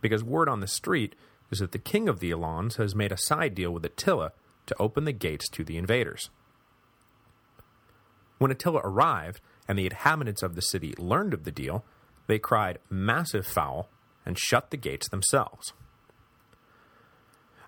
because 0.00 0.24
word 0.24 0.48
on 0.48 0.58
the 0.58 0.66
street 0.66 1.14
is 1.52 1.60
that 1.60 1.70
the 1.70 1.78
king 1.78 2.08
of 2.08 2.18
the 2.18 2.32
Alans 2.32 2.74
has 2.74 2.96
made 2.96 3.12
a 3.12 3.16
side 3.16 3.54
deal 3.54 3.70
with 3.70 3.84
Attila 3.84 4.32
to 4.66 4.76
open 4.80 5.04
the 5.04 5.12
gates 5.12 5.48
to 5.50 5.62
the 5.62 5.76
invaders. 5.76 6.28
When 8.38 8.50
Attila 8.50 8.80
arrived, 8.82 9.40
and 9.68 9.78
the 9.78 9.86
inhabitants 9.86 10.42
of 10.42 10.56
the 10.56 10.60
city 10.60 10.92
learned 10.98 11.34
of 11.34 11.44
the 11.44 11.52
deal, 11.52 11.84
they 12.26 12.40
cried 12.40 12.80
massive 12.90 13.46
foul 13.46 13.88
and 14.28 14.38
shut 14.38 14.70
the 14.70 14.76
gates 14.76 15.08
themselves. 15.08 15.72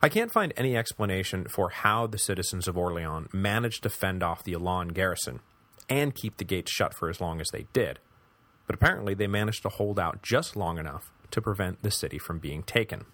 I 0.02 0.08
can't 0.08 0.32
find 0.32 0.52
any 0.56 0.76
explanation 0.76 1.46
for 1.48 1.70
how 1.70 2.06
the 2.06 2.18
citizens 2.18 2.68
of 2.68 2.78
Orleans 2.78 3.28
managed 3.32 3.82
to 3.82 3.90
fend 3.90 4.22
off 4.22 4.44
the 4.44 4.54
Alan 4.54 4.88
garrison 4.88 5.40
and 5.88 6.14
keep 6.14 6.36
the 6.36 6.44
gates 6.44 6.70
shut 6.70 6.94
for 6.94 7.08
as 7.10 7.20
long 7.20 7.40
as 7.40 7.48
they 7.52 7.66
did, 7.72 7.98
but 8.66 8.74
apparently 8.74 9.14
they 9.14 9.26
managed 9.26 9.62
to 9.62 9.68
hold 9.68 9.98
out 9.98 10.22
just 10.22 10.54
long 10.54 10.78
enough 10.78 11.10
to 11.32 11.42
prevent 11.42 11.82
the 11.82 11.90
city 11.90 12.18
from 12.18 12.38
being 12.38 12.62
taken. 12.62 13.04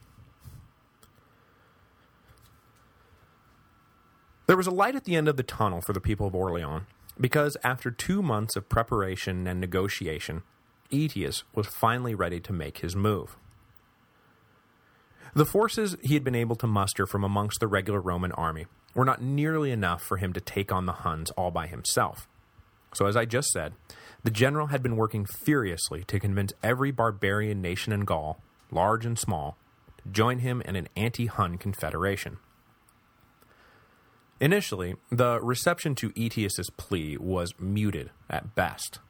There 4.47 4.57
was 4.57 4.67
a 4.67 4.73
light 4.73 4.95
at 4.95 5.05
the 5.05 5.17
end 5.17 5.29
of 5.29 5.37
the 5.37 5.43
tunnel 5.43 5.81
for 5.81 5.93
the 5.93 6.01
people 6.01 6.27
of 6.27 6.35
Orleans, 6.35 6.85
because 7.19 7.57
after 7.65 7.91
two 7.91 8.23
months 8.23 8.55
of 8.55 8.69
preparation 8.69 9.47
and 9.47 9.61
negotiation, 9.61 10.43
Aetius 10.91 11.45
was 11.55 11.67
finally 11.67 12.15
ready 12.15 12.41
to 12.41 12.53
make 12.53 12.79
his 12.79 12.97
move. 12.97 13.37
The 15.35 15.45
forces 15.45 15.97
he 16.03 16.15
had 16.15 16.25
been 16.25 16.35
able 16.35 16.57
to 16.57 16.67
muster 16.67 17.07
from 17.07 17.23
amongst 17.23 17.61
the 17.61 17.69
regular 17.69 18.01
Roman 18.01 18.33
army 18.33 18.67
were 18.95 19.05
not 19.05 19.21
nearly 19.21 19.71
enough 19.71 20.03
for 20.03 20.17
him 20.17 20.33
to 20.33 20.41
take 20.41 20.73
on 20.73 20.87
the 20.87 20.93
Huns 20.93 21.31
all 21.33 21.51
by 21.51 21.67
himself. 21.67 22.27
So 22.95 23.07
as 23.07 23.17
I 23.17 23.27
just 23.27 23.49
said, 23.49 23.75
the 24.25 24.31
general 24.31 24.69
had 24.69 24.83
been 24.83 24.97
working 24.97 25.27
furiously 25.27 26.05
to 26.05 26.19
convince 26.19 26.55
every 26.63 26.91
barbarian 26.91 27.61
nation 27.61 27.93
in 27.93 28.07
Gaul, 28.07 28.41
large 28.71 29.05
and 29.05 29.19
small, 29.19 29.59
to 29.99 30.09
join 30.09 30.39
him 30.39 30.63
in 30.63 30.77
an 30.77 30.89
anti-Hun 30.97 31.59
confederation. 31.59 32.39
Initially, 34.41 34.97
the 35.11 35.41
reception 35.43 35.95
to 35.97 36.13
Aetius's 36.17 36.71
plea 36.71 37.17
was 37.19 37.53
muted 37.59 38.11
at 38.31 38.55
best, 38.55 39.01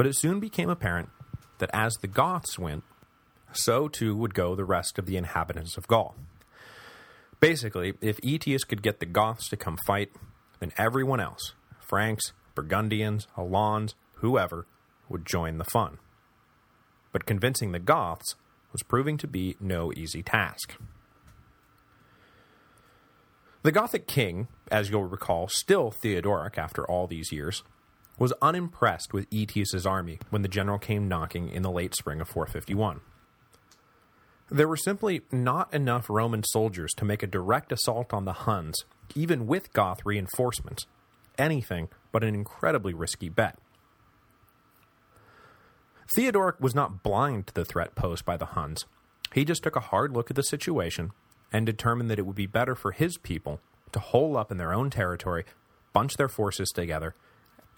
but 0.00 0.06
it 0.06 0.16
soon 0.16 0.40
became 0.40 0.70
apparent 0.70 1.10
that 1.58 1.68
as 1.74 1.92
the 1.96 2.06
Goths 2.06 2.58
went, 2.58 2.84
so 3.52 3.86
too 3.86 4.16
would 4.16 4.32
go 4.32 4.54
the 4.54 4.64
rest 4.64 4.98
of 4.98 5.04
the 5.04 5.18
inhabitants 5.18 5.76
of 5.76 5.86
Gaul. 5.88 6.14
Basically, 7.38 7.92
if 8.00 8.18
Aetius 8.22 8.64
could 8.64 8.80
get 8.82 9.00
the 9.00 9.04
Goths 9.04 9.50
to 9.50 9.58
come 9.58 9.76
fight, 9.86 10.10
then 10.58 10.72
everyone 10.78 11.20
else, 11.20 11.52
Franks, 11.86 12.32
Burgundians, 12.54 13.26
Alans, 13.36 13.94
whoever, 14.14 14.66
would 15.10 15.26
join 15.26 15.58
the 15.58 15.64
fun. 15.64 15.98
But 17.12 17.26
convincing 17.26 17.72
the 17.72 17.78
Goths 17.78 18.36
was 18.72 18.82
proving 18.82 19.18
to 19.18 19.26
be 19.26 19.58
no 19.60 19.92
easy 19.92 20.22
task. 20.22 20.76
The 23.64 23.72
Gothic 23.72 24.06
king, 24.06 24.48
as 24.72 24.88
you'll 24.88 25.04
recall, 25.04 25.48
still 25.48 25.90
Theodoric 25.90 26.56
after 26.56 26.90
all 26.90 27.06
these 27.06 27.32
years, 27.32 27.62
was 28.20 28.34
unimpressed 28.42 29.14
with 29.14 29.26
Aetius's 29.30 29.86
army 29.86 30.18
when 30.28 30.42
the 30.42 30.48
general 30.48 30.78
came 30.78 31.08
knocking 31.08 31.48
in 31.48 31.62
the 31.62 31.70
late 31.70 31.94
spring 31.94 32.20
of 32.20 32.28
451. 32.28 33.00
There 34.50 34.68
were 34.68 34.76
simply 34.76 35.22
not 35.32 35.72
enough 35.72 36.10
Roman 36.10 36.44
soldiers 36.44 36.92
to 36.98 37.06
make 37.06 37.22
a 37.22 37.26
direct 37.26 37.72
assault 37.72 38.12
on 38.12 38.26
the 38.26 38.32
Huns, 38.32 38.84
even 39.14 39.46
with 39.46 39.72
Goth 39.72 40.00
reinforcements. 40.04 40.86
Anything 41.38 41.88
but 42.12 42.22
an 42.22 42.34
incredibly 42.34 42.92
risky 42.92 43.30
bet. 43.30 43.58
Theodoric 46.14 46.60
was 46.60 46.74
not 46.74 47.02
blind 47.02 47.46
to 47.46 47.54
the 47.54 47.64
threat 47.64 47.94
posed 47.94 48.26
by 48.26 48.36
the 48.36 48.46
Huns. 48.46 48.84
He 49.32 49.46
just 49.46 49.62
took 49.62 49.76
a 49.76 49.80
hard 49.80 50.12
look 50.12 50.30
at 50.30 50.36
the 50.36 50.42
situation 50.42 51.12
and 51.52 51.64
determined 51.64 52.10
that 52.10 52.18
it 52.18 52.26
would 52.26 52.36
be 52.36 52.46
better 52.46 52.74
for 52.74 52.92
his 52.92 53.16
people 53.16 53.60
to 53.92 53.98
hole 53.98 54.36
up 54.36 54.50
in 54.50 54.58
their 54.58 54.74
own 54.74 54.90
territory, 54.90 55.44
bunch 55.94 56.16
their 56.16 56.28
forces 56.28 56.68
together, 56.68 57.14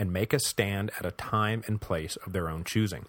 and 0.03 0.13
make 0.13 0.33
a 0.33 0.41
stand 0.41 0.91
at 0.99 1.07
a 1.07 1.13
time 1.13 1.63
and 1.69 1.81
place 1.81 2.17
of 2.27 2.33
their 2.33 2.49
own 2.49 2.65
choosing. 2.65 3.07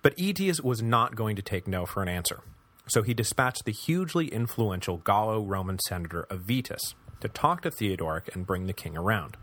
But 0.00 0.14
Aetius 0.16 0.62
was 0.62 0.82
not 0.82 1.14
going 1.14 1.36
to 1.36 1.42
take 1.42 1.68
no 1.68 1.84
for 1.84 2.02
an 2.02 2.08
answer, 2.08 2.40
so 2.86 3.02
he 3.02 3.12
dispatched 3.12 3.66
the 3.66 3.70
hugely 3.70 4.28
influential 4.28 4.96
Gallo-Roman 4.96 5.78
senator 5.86 6.26
Avitus 6.30 6.94
to 7.20 7.28
talk 7.28 7.60
to 7.60 7.70
Theodoric 7.70 8.34
and 8.34 8.46
bring 8.46 8.66
the 8.66 8.72
king 8.72 8.96
around. 8.96 9.36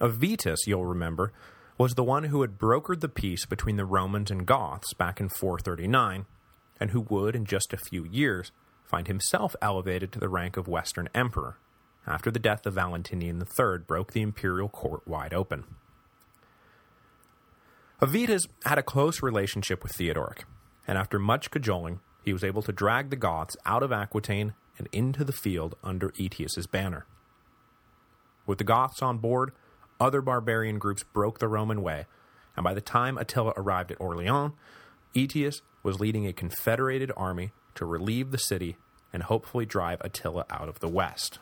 Avitus, 0.00 0.66
you'll 0.66 0.84
remember, 0.84 1.32
was 1.78 1.94
the 1.94 2.02
one 2.02 2.24
who 2.24 2.42
had 2.42 2.58
brokered 2.58 2.98
the 2.98 3.08
peace 3.08 3.46
between 3.46 3.76
the 3.76 3.84
Romans 3.84 4.28
and 4.28 4.44
Goths 4.44 4.92
back 4.92 5.20
in 5.20 5.28
439, 5.28 6.26
and 6.80 6.90
who 6.90 7.02
would, 7.02 7.36
in 7.36 7.44
just 7.44 7.72
a 7.72 7.78
few 7.78 8.04
years, 8.06 8.50
find 8.82 9.06
himself 9.06 9.54
elevated 9.62 10.10
to 10.10 10.18
the 10.18 10.28
rank 10.28 10.56
of 10.56 10.66
Western 10.66 11.08
Emperor, 11.14 11.58
after 12.06 12.30
the 12.30 12.38
death 12.38 12.66
of 12.66 12.74
Valentinian 12.74 13.40
III 13.40 13.78
broke 13.86 14.12
the 14.12 14.22
imperial 14.22 14.68
court 14.68 15.06
wide 15.06 15.34
open. 15.34 15.64
Avitus 18.00 18.46
had 18.64 18.78
a 18.78 18.82
close 18.82 19.22
relationship 19.22 19.82
with 19.82 19.92
Theodoric, 19.92 20.44
and 20.86 20.98
after 20.98 21.18
much 21.18 21.50
cajoling, 21.50 22.00
he 22.22 22.32
was 22.32 22.44
able 22.44 22.62
to 22.62 22.72
drag 22.72 23.10
the 23.10 23.16
Goths 23.16 23.56
out 23.64 23.82
of 23.82 23.92
Aquitaine 23.92 24.54
and 24.78 24.88
into 24.92 25.24
the 25.24 25.32
field 25.32 25.76
under 25.82 26.12
Aetius's 26.18 26.66
banner. 26.66 27.06
With 28.46 28.58
the 28.58 28.64
Goths 28.64 29.00
on 29.00 29.18
board, 29.18 29.52
other 29.98 30.20
barbarian 30.20 30.78
groups 30.78 31.02
broke 31.02 31.38
the 31.38 31.48
Roman 31.48 31.82
way, 31.82 32.06
and 32.54 32.64
by 32.64 32.74
the 32.74 32.80
time 32.80 33.16
Attila 33.16 33.54
arrived 33.56 33.90
at 33.90 34.00
Orleans, 34.00 34.52
Aetius 35.14 35.62
was 35.82 36.00
leading 36.00 36.26
a 36.26 36.32
confederated 36.32 37.10
army 37.16 37.52
to 37.76 37.86
relieve 37.86 38.30
the 38.30 38.38
city 38.38 38.76
and 39.12 39.22
hopefully 39.22 39.64
drive 39.64 40.00
Attila 40.02 40.44
out 40.50 40.68
of 40.68 40.80
the 40.80 40.88
west. 40.88 41.38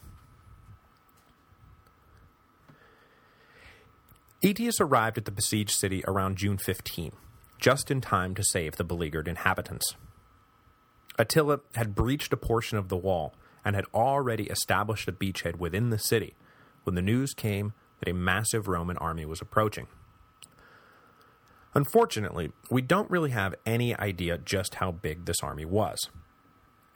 Aetius 4.44 4.78
arrived 4.78 5.16
at 5.16 5.24
the 5.24 5.32
besieged 5.32 5.70
city 5.70 6.04
around 6.06 6.36
June 6.36 6.58
15, 6.58 7.12
just 7.58 7.90
in 7.90 8.02
time 8.02 8.34
to 8.34 8.44
save 8.44 8.76
the 8.76 8.84
beleaguered 8.84 9.26
inhabitants. 9.26 9.96
Attila 11.18 11.60
had 11.76 11.94
breached 11.94 12.30
a 12.30 12.36
portion 12.36 12.76
of 12.76 12.90
the 12.90 12.96
wall 12.96 13.34
and 13.64 13.74
had 13.74 13.86
already 13.94 14.44
established 14.44 15.08
a 15.08 15.12
beachhead 15.12 15.56
within 15.56 15.88
the 15.88 15.98
city 15.98 16.34
when 16.82 16.94
the 16.94 17.00
news 17.00 17.32
came 17.32 17.72
that 18.00 18.10
a 18.10 18.12
massive 18.12 18.68
Roman 18.68 18.98
army 18.98 19.24
was 19.24 19.40
approaching. 19.40 19.86
Unfortunately, 21.72 22.52
we 22.70 22.82
don't 22.82 23.10
really 23.10 23.30
have 23.30 23.54
any 23.64 23.96
idea 23.96 24.36
just 24.36 24.74
how 24.74 24.92
big 24.92 25.24
this 25.24 25.42
army 25.42 25.64
was. 25.64 26.10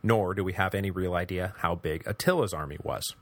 Nor 0.02 0.34
do 0.34 0.44
we 0.44 0.52
have 0.52 0.74
any 0.74 0.90
real 0.90 1.14
idea 1.14 1.54
how 1.60 1.76
big 1.76 2.06
Attila's 2.06 2.52
army 2.52 2.76
was 2.82 3.14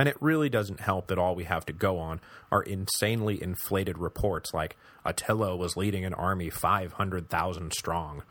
and 0.00 0.08
it 0.08 0.16
really 0.18 0.48
doesn't 0.48 0.80
help 0.80 1.08
that 1.08 1.18
all 1.18 1.34
we 1.34 1.44
have 1.44 1.66
to 1.66 1.74
go 1.74 1.98
on 1.98 2.22
are 2.50 2.62
insanely 2.62 3.38
inflated 3.42 3.98
reports 3.98 4.54
like 4.54 4.78
Attila 5.04 5.54
was 5.54 5.76
leading 5.76 6.06
an 6.06 6.14
army 6.14 6.48
500,000 6.48 7.70
strong. 7.74 8.22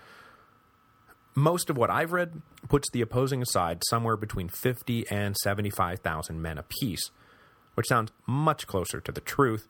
Most 1.35 1.69
of 1.69 1.77
what 1.77 1.91
I've 1.91 2.11
read 2.11 2.41
puts 2.67 2.89
the 2.89 3.01
opposing 3.01 3.45
side 3.45 3.83
somewhere 3.88 4.17
between 4.17 4.49
50 4.49 5.11
and 5.11 5.38
75,000 5.38 6.41
men 6.41 6.57
apiece, 6.57 7.11
which 7.75 7.88
sounds 7.88 8.11
much 8.25 8.65
closer 8.65 8.99
to 9.01 9.11
the 9.11 9.21
truth, 9.21 9.67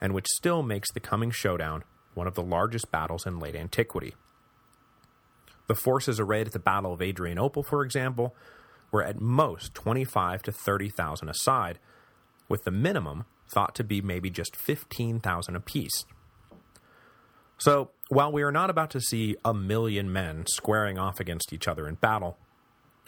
and 0.00 0.14
which 0.14 0.28
still 0.28 0.62
makes 0.62 0.90
the 0.90 1.00
coming 1.00 1.30
showdown 1.30 1.84
one 2.14 2.26
of 2.26 2.34
the 2.34 2.42
largest 2.42 2.90
battles 2.90 3.26
in 3.26 3.38
late 3.38 3.54
antiquity. 3.56 4.14
The 5.66 5.74
forces 5.74 6.18
arrayed 6.18 6.46
at 6.46 6.54
the 6.54 6.58
Battle 6.58 6.94
of 6.94 7.02
Adrianople, 7.02 7.62
for 7.62 7.84
example, 7.84 8.34
were 8.92 9.02
at 9.02 9.20
most 9.20 9.74
25 9.74 10.42
to 10.44 10.52
30,000 10.52 11.28
a 11.28 11.34
side, 11.34 11.80
with 12.48 12.62
the 12.64 12.70
minimum 12.70 13.24
thought 13.48 13.74
to 13.74 13.82
be 13.82 14.00
maybe 14.00 14.30
just 14.30 14.54
15,000 14.54 15.56
apiece. 15.56 16.04
So, 17.58 17.90
while 18.08 18.30
we 18.30 18.42
are 18.42 18.52
not 18.52 18.70
about 18.70 18.90
to 18.90 19.00
see 19.00 19.36
a 19.44 19.54
million 19.54 20.12
men 20.12 20.46
squaring 20.46 20.98
off 20.98 21.20
against 21.20 21.52
each 21.52 21.66
other 21.66 21.88
in 21.88 21.94
battle, 21.94 22.36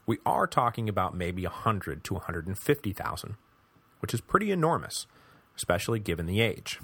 we 0.07 0.19
are 0.25 0.47
talking 0.47 0.89
about 0.89 1.17
maybe 1.17 1.43
100 1.45 2.05
to 2.05 2.15
150,000, 2.15 3.37
which 4.01 4.15
is 4.15 4.21
pretty 4.21 4.51
enormous, 4.51 5.07
especially 5.57 5.99
given 5.99 6.27
the 6.27 6.41
age. 6.41 6.81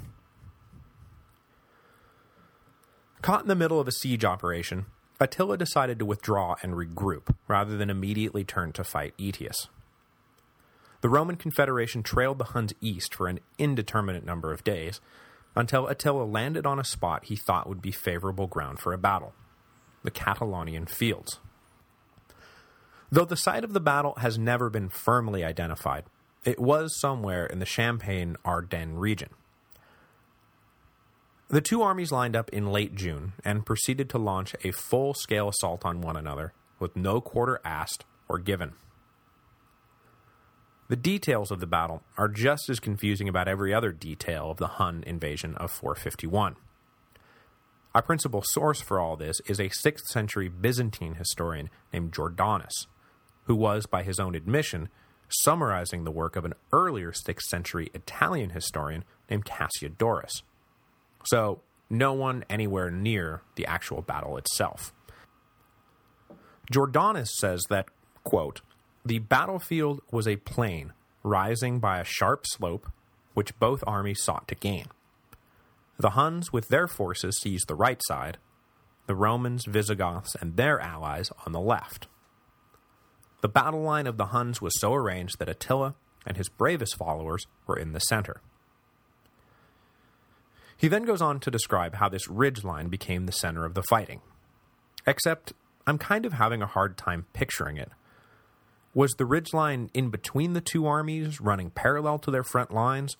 Caught 3.23 3.43
in 3.43 3.49
the 3.49 3.55
middle 3.55 3.79
of 3.79 3.87
a 3.87 3.93
siege 3.93 4.25
operation, 4.25 4.87
Attila 5.21 5.59
decided 5.59 5.99
to 5.99 6.07
withdraw 6.07 6.57
and 6.63 6.73
regroup, 6.73 7.35
rather 7.47 7.77
than 7.77 7.91
immediately 7.91 8.43
turn 8.43 8.73
to 8.73 8.83
fight 8.83 9.13
Aetius. 9.19 9.69
The 11.03 11.11
Roman 11.11 11.37
Confederation 11.37 12.03
trailed 12.03 12.39
the 12.39 12.47
Huns 12.47 12.73
east 12.81 13.15
for 13.15 13.29
an 13.29 13.41
indeterminate 13.59 14.25
number 14.25 14.53
of 14.53 14.65
days, 14.65 15.01
until 15.55 15.87
Attila 15.89 16.25
landed 16.25 16.65
on 16.65 16.79
a 16.79 16.85
spot 16.85 17.27
he 17.27 17.37
thought 17.37 17.69
would 17.69 17.83
be 17.83 17.93
favorable 17.93 18.47
ground 18.47 18.81
for 18.81 18.93
a 18.95 18.99
battle, 18.99 19.35
the 20.03 20.11
Catalaunian 20.11 20.89
fields. 20.89 21.39
Though 23.11 23.25
the 23.25 23.37
site 23.37 23.65
of 23.65 23.73
the 23.73 23.81
battle 23.81 24.15
has 24.19 24.39
never 24.39 24.71
been 24.71 24.89
firmly 24.89 25.45
identified, 25.45 26.05
it 26.45 26.61
was 26.61 26.99
somewhere 26.99 27.45
in 27.45 27.59
the 27.59 27.67
Champagne-Ardennes 27.67 28.97
region. 28.97 29.31
The 31.53 31.61
two 31.61 31.83
armies 31.83 32.13
lined 32.13 32.37
up 32.37 32.49
in 32.51 32.71
late 32.71 32.95
June 32.95 33.33
and 33.45 33.67
proceeded 33.67 34.09
to 34.11 34.19
launch 34.19 34.55
a 34.63 34.71
full-scale 34.71 35.49
assault 35.49 35.85
on 35.85 36.01
one 36.01 36.17
another, 36.17 36.53
with 36.79 36.95
no 36.95 37.21
quarter 37.21 37.61
asked 37.65 38.05
or 38.29 38.39
given. 38.39 38.75
The 40.87 40.95
details 40.95 41.51
of 41.51 41.59
the 41.59 41.67
battle 41.67 42.05
are 42.17 42.29
just 42.29 42.71
as 42.71 42.79
confusing 42.79 43.29
about 43.29 43.49
every 43.49 43.75
other 43.75 43.91
detail 43.91 44.53
of 44.53 44.59
the 44.59 44.69
Hun 44.79 45.03
invasion 45.05 45.57
of 45.57 45.73
451. 45.73 46.55
Our 47.97 48.03
principal 48.03 48.43
source 48.45 48.81
for 48.81 49.01
all 49.01 49.17
this 49.17 49.41
is 49.47 49.59
a 49.59 49.71
6th 49.71 50.07
century 50.07 50.49
Byzantine 50.49 51.15
historian 51.15 51.69
named 51.93 52.13
Jordanes, 52.13 52.87
who 53.47 53.57
was, 53.57 53.87
by 53.87 54.05
his 54.05 54.21
own 54.21 54.37
admission, 54.37 54.89
summarizing 55.29 56.05
the 56.05 56.13
work 56.13 56.37
of 56.37 56.45
an 56.45 56.55
earlier 56.73 57.11
6th 57.11 57.43
century 57.43 57.91
Italian 57.93 58.51
historian 58.51 59.03
named 59.29 59.47
Cassiodorus. 59.47 60.43
So, 61.25 61.61
no 61.89 62.13
one 62.13 62.45
anywhere 62.49 62.91
near 62.91 63.43
the 63.57 63.67
actual 63.67 64.01
battle 64.01 64.37
itself. 64.37 64.95
Jordanes 66.73 67.29
says 67.29 67.65
that, 67.69 67.87
quote, 68.23 68.61
the 69.05 69.19
battlefield 69.19 70.01
was 70.11 70.29
a 70.29 70.37
plain 70.37 70.93
rising 71.23 71.81
by 71.81 71.99
a 71.99 72.05
sharp 72.05 72.47
slope 72.47 72.91
which 73.35 73.59
both 73.59 73.83
armies 73.87 74.23
sought 74.23 74.47
to 74.49 74.55
gain. 74.55 74.87
The 75.99 76.11
Huns 76.11 76.53
with 76.53 76.69
their 76.69 76.87
forces 76.87 77.39
seized 77.39 77.69
the 77.69 77.75
right 77.75 78.01
side, 78.07 78.39
the 79.07 79.15
Romans, 79.15 79.65
Visigoths, 79.67 80.35
and 80.41 80.57
their 80.57 80.81
allies 80.81 81.31
on 81.45 81.53
the 81.53 81.61
left. 81.61 82.07
The 83.43 83.49
battle 83.49 83.83
line 83.83 84.07
of 84.07 84.17
the 84.17 84.27
Huns 84.27 84.61
was 84.61 84.79
so 84.81 84.95
arranged 84.95 85.39
that 85.39 85.49
Attila 85.49 85.95
and 86.27 86.37
his 86.37 86.49
bravest 86.49 86.97
followers 86.97 87.47
were 87.67 87.77
in 87.77 87.93
the 87.93 88.01
center. 88.01 88.41
He 90.81 90.89
then 90.89 91.05
goes 91.05 91.21
on 91.21 91.41
to 91.41 91.51
describe 91.51 91.97
how 91.97 92.09
this 92.09 92.29
ridge 92.29 92.65
line 92.65 92.89
became 92.89 93.27
the 93.27 93.33
center 93.33 93.65
of 93.65 93.75
the 93.75 93.83
fighting. 93.83 94.21
Except, 95.07 95.53
I'm 95.87 95.99
kind 95.99 96.25
of 96.25 96.35
having 96.35 96.63
a 96.63 96.67
hard 96.67 96.97
time 96.97 97.27
picturing 97.33 97.77
it. 97.77 97.91
Was 98.95 99.13
the 99.13 99.27
ridge 99.27 99.53
line 99.53 99.91
in 99.93 100.11
between 100.11 100.55
the 100.55 100.61
two 100.61 100.87
armies, 100.87 101.41
running 101.41 101.71
parallel 101.71 102.19
to 102.21 102.31
their 102.31 102.43
front 102.43 102.73
lines, 102.73 103.17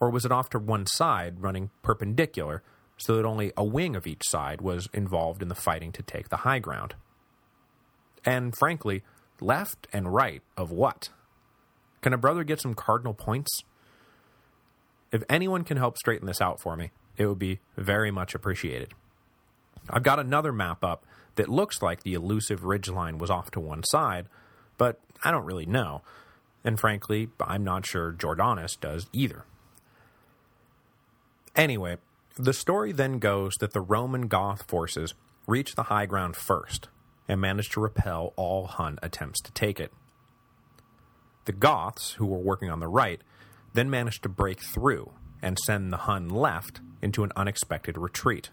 or 0.00 0.10
was 0.10 0.24
it 0.24 0.32
off 0.32 0.50
to 0.50 0.58
one 0.58 0.86
side, 0.86 1.42
running 1.42 1.70
perpendicular, 1.82 2.62
so 2.96 3.16
that 3.16 3.26
only 3.26 3.52
a 3.56 3.64
wing 3.64 3.94
of 3.94 4.06
each 4.06 4.22
side 4.24 4.60
was 4.60 4.88
involved 4.92 5.42
in 5.42 5.48
the 5.48 5.54
fighting 5.54 5.92
to 5.92 6.02
take 6.02 6.28
the 6.28 6.38
high 6.38 6.58
ground? 6.58 6.94
And 8.24 8.56
frankly, 8.56 9.02
Left 9.42 9.88
and 9.92 10.14
right 10.14 10.40
of 10.56 10.70
what? 10.70 11.08
Can 12.00 12.12
a 12.12 12.16
brother 12.16 12.44
get 12.44 12.60
some 12.60 12.74
cardinal 12.74 13.12
points? 13.12 13.50
If 15.10 15.24
anyone 15.28 15.64
can 15.64 15.78
help 15.78 15.98
straighten 15.98 16.28
this 16.28 16.40
out 16.40 16.60
for 16.60 16.76
me, 16.76 16.92
it 17.16 17.26
would 17.26 17.38
be 17.38 17.60
very 17.76 18.10
much 18.10 18.34
appreciated. 18.34 18.94
I've 19.90 20.02
got 20.02 20.18
another 20.18 20.52
map 20.52 20.84
up 20.84 21.04
that 21.36 21.48
looks 21.48 21.82
like 21.82 22.02
the 22.02 22.14
elusive 22.14 22.64
ridge 22.64 22.88
line 22.88 23.18
was 23.18 23.30
off 23.30 23.50
to 23.52 23.60
one 23.60 23.82
side, 23.84 24.26
but 24.78 25.00
I 25.24 25.30
don't 25.30 25.44
really 25.44 25.66
know, 25.66 26.02
and 26.64 26.78
frankly, 26.78 27.30
I'm 27.40 27.64
not 27.64 27.86
sure 27.86 28.12
Jordanes 28.12 28.78
does 28.78 29.06
either. 29.12 29.44
Anyway, 31.56 31.96
the 32.36 32.52
story 32.52 32.92
then 32.92 33.18
goes 33.18 33.54
that 33.60 33.72
the 33.72 33.80
Roman 33.80 34.28
Goth 34.28 34.68
forces 34.68 35.14
reached 35.46 35.76
the 35.76 35.84
high 35.84 36.06
ground 36.06 36.36
first, 36.36 36.88
and 37.28 37.40
managed 37.40 37.72
to 37.72 37.80
repel 37.80 38.32
all 38.36 38.66
Hun 38.66 38.98
attempts 39.02 39.40
to 39.40 39.52
take 39.52 39.80
it. 39.80 39.92
The 41.44 41.52
Goths, 41.52 42.12
who 42.12 42.26
were 42.26 42.38
working 42.38 42.70
on 42.70 42.80
the 42.80 42.88
right, 42.88 43.20
then 43.74 43.90
managed 43.90 44.22
to 44.22 44.28
break 44.28 44.60
through 44.60 45.12
and 45.42 45.58
send 45.58 45.92
the 45.92 45.98
Hun 45.98 46.28
left 46.28 46.80
into 47.02 47.24
an 47.24 47.32
unexpected 47.36 47.98
retreat. 47.98 48.50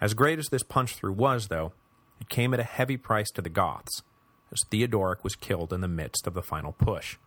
As 0.00 0.14
great 0.14 0.38
as 0.38 0.48
this 0.48 0.62
punch-through 0.62 1.12
was, 1.12 1.48
though, 1.48 1.72
it 2.20 2.28
came 2.28 2.52
at 2.54 2.60
a 2.60 2.64
heavy 2.64 2.96
price 2.96 3.30
to 3.32 3.42
the 3.42 3.50
Goths, 3.50 4.02
as 4.50 4.64
Theodoric 4.70 5.22
was 5.22 5.36
killed 5.36 5.72
in 5.72 5.80
the 5.80 5.88
midst 5.88 6.26
of 6.26 6.34
the 6.34 6.42
final 6.42 6.72
push. 6.72 7.18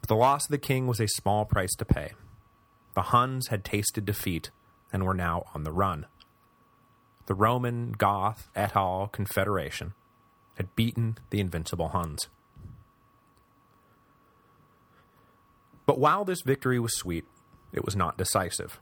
But 0.00 0.08
the 0.08 0.16
loss 0.16 0.46
of 0.46 0.50
the 0.50 0.58
king 0.58 0.86
was 0.86 1.00
a 1.00 1.08
small 1.08 1.44
price 1.44 1.74
to 1.76 1.84
pay. 1.84 2.12
The 2.94 3.02
Huns 3.02 3.48
had 3.48 3.64
tasted 3.64 4.04
defeat 4.04 4.50
and 4.92 5.04
were 5.04 5.14
now 5.14 5.44
on 5.54 5.64
the 5.64 5.72
run 5.72 6.06
the 7.26 7.34
Roman, 7.34 7.92
Goth, 7.92 8.48
et 8.56 8.74
al. 8.74 9.06
confederation 9.06 9.94
had 10.56 10.74
beaten 10.74 11.18
the 11.30 11.40
invincible 11.40 11.88
Huns. 11.88 12.28
But 15.92 16.00
while 16.00 16.24
this 16.24 16.40
victory 16.40 16.80
was 16.80 16.96
sweet, 16.96 17.26
it 17.70 17.84
was 17.84 17.94
not 17.94 18.16
decisive. 18.16 18.80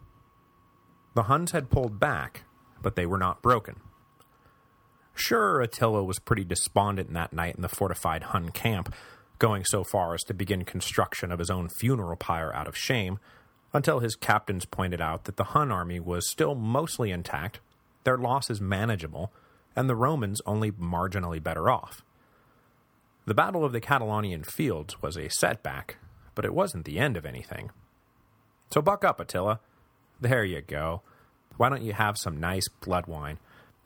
The 1.14 1.24
Huns 1.24 1.50
had 1.50 1.68
pulled 1.68 1.98
back, 1.98 2.44
but 2.80 2.94
they 2.94 3.04
were 3.04 3.18
not 3.18 3.42
broken. 3.42 3.80
Sure, 5.12 5.60
Attila 5.60 6.04
was 6.04 6.20
pretty 6.20 6.44
despondent 6.44 7.12
that 7.12 7.32
night 7.32 7.56
in 7.56 7.62
the 7.62 7.68
fortified 7.68 8.22
Hun 8.22 8.50
camp, 8.50 8.94
going 9.40 9.64
so 9.64 9.82
far 9.82 10.14
as 10.14 10.22
to 10.22 10.34
begin 10.34 10.64
construction 10.64 11.32
of 11.32 11.40
his 11.40 11.50
own 11.50 11.68
funeral 11.68 12.14
pyre 12.14 12.54
out 12.54 12.68
of 12.68 12.76
shame, 12.76 13.18
until 13.72 13.98
his 13.98 14.14
captains 14.14 14.64
pointed 14.64 15.00
out 15.00 15.24
that 15.24 15.36
the 15.36 15.50
Hun 15.50 15.72
army 15.72 15.98
was 15.98 16.30
still 16.30 16.54
mostly 16.54 17.10
intact 17.10 17.58
their 18.04 18.18
losses 18.18 18.60
manageable, 18.60 19.32
and 19.74 19.90
the 19.90 19.96
Romans 19.96 20.40
only 20.46 20.70
marginally 20.70 21.42
better 21.42 21.68
off. 21.68 22.04
The 23.26 23.34
Battle 23.34 23.64
of 23.64 23.72
the 23.72 23.80
Catalaunian 23.80 24.46
Fields 24.46 25.02
was 25.02 25.16
a 25.16 25.28
setback, 25.28 25.96
but 26.40 26.46
it 26.46 26.54
wasn't 26.54 26.86
the 26.86 26.98
end 26.98 27.18
of 27.18 27.26
anything. 27.26 27.70
So 28.70 28.80
buck 28.80 29.04
up, 29.04 29.20
Attila. 29.20 29.60
There 30.22 30.42
you 30.42 30.62
go. 30.62 31.02
Why 31.58 31.68
don't 31.68 31.82
you 31.82 31.92
have 31.92 32.16
some 32.16 32.40
nice 32.40 32.66
blood 32.66 33.06
wine? 33.06 33.38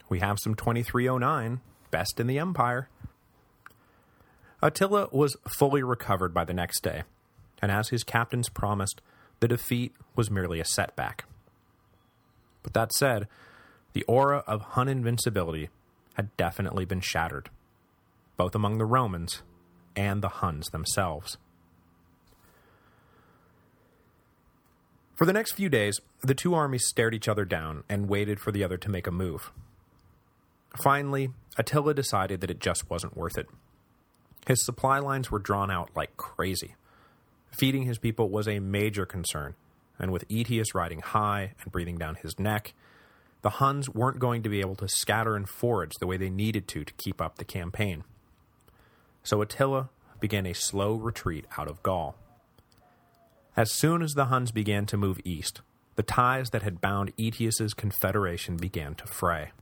We 0.09 0.21
have 0.21 0.38
some 0.38 0.55
2309, 0.55 1.61
best 1.90 2.21
in 2.21 2.29
the 2.29 2.38
Empire. 2.38 2.88
Attila 4.62 5.09
was 5.11 5.37
fully 5.49 5.83
recovered 5.83 6.33
by 6.33 6.45
the 6.45 6.55
next 6.55 6.85
day, 6.85 7.03
and 7.61 7.73
as 7.73 7.88
his 7.88 8.05
captains 8.05 8.49
promised, 8.49 9.01
the 9.40 9.49
defeat 9.49 9.93
was 10.14 10.31
merely 10.31 10.61
a 10.61 10.64
setback. 10.64 11.25
But 12.62 12.73
that 12.75 12.93
said, 12.93 13.27
the 13.95 14.05
aura 14.05 14.45
of 14.47 14.61
Hun 14.61 14.87
invincibility 14.87 15.71
had 16.12 16.37
definitely 16.37 16.85
been 16.85 17.01
shattered, 17.01 17.51
both 18.37 18.55
among 18.55 18.79
the 18.79 18.87
Romans 18.87 19.43
and 19.97 20.23
the 20.23 20.29
Huns 20.29 20.69
themselves. 20.69 21.37
For 25.14 25.24
the 25.24 25.33
next 25.33 25.53
few 25.53 25.68
days, 25.68 26.00
the 26.22 26.35
two 26.35 26.55
armies 26.55 26.87
stared 26.87 27.14
each 27.14 27.29
other 27.29 27.44
down 27.44 27.85
and 27.88 28.09
waited 28.09 28.40
for 28.40 28.50
the 28.50 28.64
other 28.64 28.77
to 28.79 28.90
make 28.90 29.07
a 29.07 29.12
move. 29.12 29.53
Finally, 30.83 31.31
Attila 31.57 31.94
decided 31.94 32.40
that 32.40 32.50
it 32.50 32.59
just 32.59 32.90
wasn't 32.90 33.16
worth 33.16 33.38
it. 33.38 33.46
His 34.46 34.64
supply 34.64 34.98
lines 34.98 35.31
were 35.31 35.38
drawn 35.38 35.70
out 35.70 35.90
like 35.94 36.16
crazy. 36.16 36.74
Feeding 37.53 37.85
his 37.85 37.98
people 37.98 38.29
was 38.29 38.48
a 38.48 38.59
major 38.59 39.07
concern, 39.07 39.55
and 40.00 40.11
with 40.11 40.24
Aetius 40.29 40.74
riding 40.74 41.00
high 41.00 41.53
and 41.62 41.70
breathing 41.70 41.96
down 41.96 42.16
his 42.16 42.38
neck, 42.40 42.74
the 43.42 43.50
Huns 43.50 43.88
weren't 43.88 44.18
going 44.18 44.42
to 44.42 44.48
be 44.48 44.61
able 44.61 44.74
to 44.77 44.88
scatter 44.88 45.37
and 45.37 45.48
forage 45.48 45.92
the 46.00 46.07
way 46.09 46.16
they 46.16 46.31
needed 46.31 46.66
to 46.68 46.85
to 46.85 46.92
keep 46.94 47.20
up 47.20 47.37
the 47.37 47.44
campaign. 47.44 48.03
So 49.22 49.40
Attila 49.42 49.90
began 50.18 50.46
a 50.46 50.55
slow 50.55 50.94
retreat 50.94 51.44
out 51.57 51.68
of 51.68 51.83
Gaul. 51.85 52.16
As 53.57 53.71
soon 53.71 54.03
as 54.03 54.14
the 54.14 54.27
Huns 54.27 54.51
began 54.51 54.85
to 54.87 54.97
move 54.97 55.21
east, 55.25 55.61
the 55.95 56.03
ties 56.03 56.51
that 56.51 56.62
had 56.62 56.81
bound 56.81 57.12
Aetius's 57.17 57.73
confederation 57.73 58.57
began 58.57 58.97
to 58.97 59.07
fray. 59.07 59.53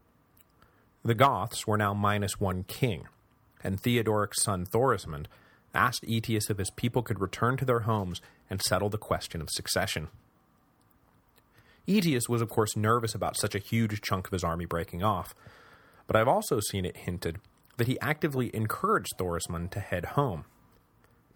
The 1.05 1.15
Goths 1.15 1.67
were 1.67 1.77
now 1.77 1.93
minus 1.93 2.41
one 2.41 2.65
king, 2.65 3.07
and 3.63 3.79
Theodoric's 3.79 4.43
son 4.43 4.65
Thorismund 4.65 5.27
asked 5.75 6.05
Aetius 6.07 6.49
if 6.49 6.59
his 6.59 6.71
people 6.71 7.03
could 7.03 7.21
return 7.21 7.57
to 7.59 7.65
their 7.65 7.81
homes 7.81 8.23
and 8.49 8.63
settle 8.63 8.89
the 8.89 8.99
question 8.99 9.43
of 9.43 9.51
succession. 9.51 10.09
Aetius 11.87 12.29
was 12.29 12.41
of 12.41 12.49
course 12.49 12.77
nervous 12.77 13.15
about 13.15 13.37
such 13.37 13.55
a 13.55 13.59
huge 13.59 14.01
chunk 14.01 14.27
of 14.27 14.33
his 14.33 14.45
army 14.45 14.65
breaking 14.65 15.03
off, 15.03 15.35
but 16.07 16.17
I've 16.17 16.29
also 16.29 16.61
seen 16.61 16.87
it 16.87 16.97
hinted 16.99 17.41
that 17.77 17.89
he 17.89 18.01
actively 18.01 18.55
encouraged 18.55 19.13
Thorismund 19.19 19.71
to 19.73 19.81
head 19.81 20.05
home, 20.05 20.45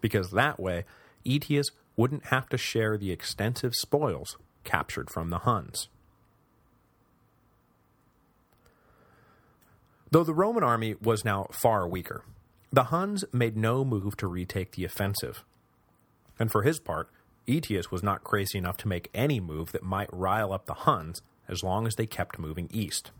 because 0.01 0.31
that 0.31 0.59
way 0.59 0.85
Aetius 1.27 1.67
wouldn't 1.95 2.27
have 2.27 2.47
to 2.49 2.57
share 2.57 2.97
the 2.97 3.11
extensive 3.11 3.73
spoils 3.75 4.37
captured 4.63 5.09
from 5.09 5.29
the 5.29 5.39
Huns. 5.39 5.89
Though 10.11 10.23
the 10.23 10.33
Roman 10.33 10.63
army 10.63 10.95
was 11.01 11.25
now 11.25 11.47
far 11.51 11.87
weaker, 11.87 12.23
the 12.71 12.85
Huns 12.85 13.25
made 13.33 13.57
no 13.57 13.83
move 13.83 14.15
to 14.17 14.27
retake 14.27 14.71
the 14.71 14.85
offensive. 14.85 15.43
And 16.39 16.51
for 16.51 16.63
his 16.63 16.79
part, 16.79 17.09
Aetius 17.47 17.91
was 17.91 18.03
not 18.03 18.23
crazy 18.23 18.57
enough 18.57 18.77
to 18.77 18.87
make 18.87 19.09
any 19.13 19.39
move 19.39 19.71
that 19.71 19.83
might 19.83 20.09
rile 20.13 20.53
up 20.53 20.65
the 20.65 20.73
Huns 20.73 21.21
as 21.47 21.63
long 21.63 21.87
as 21.87 21.95
they 21.95 22.05
kept 22.05 22.39
moving 22.39 22.69
east. 22.71 23.11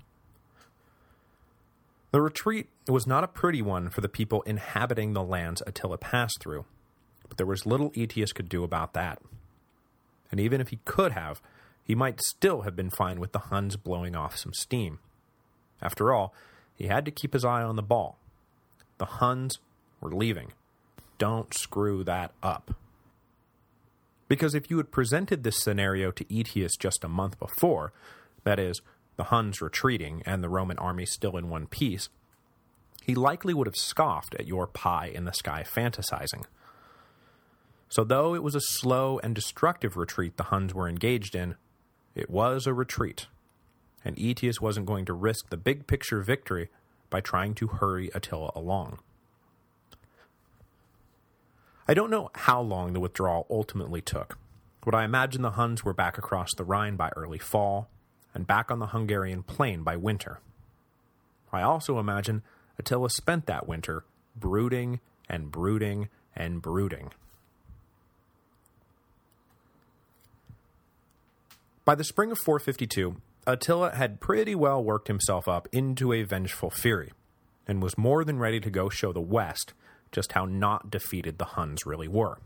The 2.12 2.22
retreat 2.22 2.70
was 2.88 3.08
not 3.08 3.24
a 3.24 3.28
pretty 3.28 3.62
one 3.62 3.90
for 3.90 4.02
the 4.02 4.10
people 4.10 4.42
inhabiting 4.44 5.14
the 5.14 5.24
lands 5.24 5.62
Attila 5.66 5.98
passed 5.98 6.40
through, 6.42 6.66
but 7.28 7.38
there 7.38 7.46
was 7.46 7.66
little 7.66 7.92
Aetius 7.96 8.34
could 8.34 8.50
do 8.50 8.64
about 8.64 8.94
that. 8.94 9.20
And 10.32 10.40
even 10.40 10.62
if 10.62 10.70
he 10.70 10.80
could 10.86 11.14
have, 11.14 11.42
he 11.84 11.96
might 11.96 12.22
still 12.22 12.62
have 12.62 12.76
been 12.76 12.90
fine 12.90 13.20
with 13.20 13.32
the 13.32 13.40
Huns 13.40 13.78
blowing 13.78 14.16
off 14.16 14.38
some 14.38 14.54
steam. 14.54 15.00
After 15.82 16.14
all, 16.14 16.34
he 16.76 16.88
had 16.88 17.06
to 17.06 17.12
keep 17.12 17.34
his 17.34 17.46
eye 17.46 17.64
on 17.64 17.76
the 17.76 17.82
ball. 17.82 18.18
The 18.98 19.06
Huns 19.06 19.60
were 20.02 20.12
leaving. 20.12 20.54
Don't 21.18 21.54
screw 21.54 22.04
that 22.04 22.32
up. 22.44 22.76
Because 24.28 24.54
if 24.54 24.70
you 24.70 24.78
had 24.78 24.92
presented 24.92 25.44
this 25.44 25.58
scenario 25.58 26.12
to 26.12 26.34
Aetius 26.34 26.76
just 26.76 27.04
a 27.04 27.10
month 27.10 27.40
before, 27.40 27.94
that 28.44 28.60
is, 28.60 28.82
the 29.16 29.26
Huns 29.26 29.62
retreating 29.62 30.22
and 30.26 30.44
the 30.44 30.50
Roman 30.50 30.78
army 30.78 31.06
still 31.06 31.38
in 31.38 31.50
one 31.50 31.68
piece, 31.68 32.10
he 33.04 33.16
likely 33.16 33.54
would 33.54 33.68
have 33.68 33.76
scoffed 33.76 34.36
at 34.36 34.48
your 34.48 34.68
pie-in-the-sky 34.68 35.64
fantasizing. 35.64 36.44
So 37.90 38.04
though 38.04 38.36
it 38.36 38.44
was 38.44 38.56
a 38.56 38.62
slow 38.62 39.20
and 39.20 39.34
destructive 39.34 39.98
retreat 39.98 40.38
the 40.38 40.44
Huns 40.44 40.74
were 40.74 40.90
engaged 40.90 41.36
in, 41.36 41.56
it 42.16 42.30
was 42.30 42.68
a 42.68 42.74
retreat, 42.74 43.28
and 44.04 44.18
Aetius 44.18 44.60
wasn't 44.60 44.86
going 44.86 45.06
to 45.06 45.14
risk 45.14 45.50
the 45.50 45.58
big-picture 45.58 46.22
victory 46.22 46.70
by 47.10 47.22
trying 47.22 47.54
to 47.56 47.68
hurry 47.68 48.10
Attila 48.14 48.52
along. 48.56 49.00
I 51.88 51.94
don't 51.94 52.10
know 52.12 52.30
how 52.36 52.60
long 52.60 52.92
the 52.92 53.00
withdrawal 53.00 53.48
ultimately 53.50 54.02
took, 54.02 54.38
but 54.84 54.94
I 54.94 55.06
imagine 55.06 55.42
the 55.42 55.52
Huns 55.52 55.86
were 55.86 55.94
back 55.94 56.18
across 56.18 56.54
the 56.54 56.66
Rhine 56.66 56.98
by 56.98 57.10
early 57.16 57.40
fall, 57.40 57.90
and 58.34 58.46
back 58.46 58.70
on 58.70 58.80
the 58.80 58.88
Hungarian 58.88 59.42
plain 59.42 59.84
by 59.84 59.96
winter. 59.96 60.40
I 61.54 61.62
also 61.62 61.98
imagine 61.98 62.44
Attila 62.78 63.10
spent 63.10 63.46
that 63.46 63.68
winter 63.68 64.04
brooding 64.36 65.00
and 65.30 65.50
brooding 65.50 66.10
and 66.36 66.62
brooding. 66.62 67.14
By 71.88 71.96
the 71.96 72.04
spring 72.04 72.34
of 72.34 72.40
452, 72.40 73.16
Attila 73.48 73.96
had 73.96 74.20
pretty 74.20 74.56
well 74.56 74.84
worked 74.84 75.08
himself 75.08 75.48
up 75.48 75.70
into 75.72 76.12
a 76.12 76.24
vengeful 76.24 76.70
fury, 76.70 77.14
and 77.66 77.82
was 77.82 77.98
more 77.98 78.26
than 78.26 78.40
ready 78.40 78.60
to 78.60 78.70
go 78.70 78.90
show 78.90 79.14
the 79.14 79.22
West 79.22 79.74
just 80.12 80.34
how 80.34 80.44
not 80.44 80.92
defeated 80.92 81.38
the 81.38 81.46
Huns 81.56 81.86
really 81.86 82.10
were. 82.10 82.40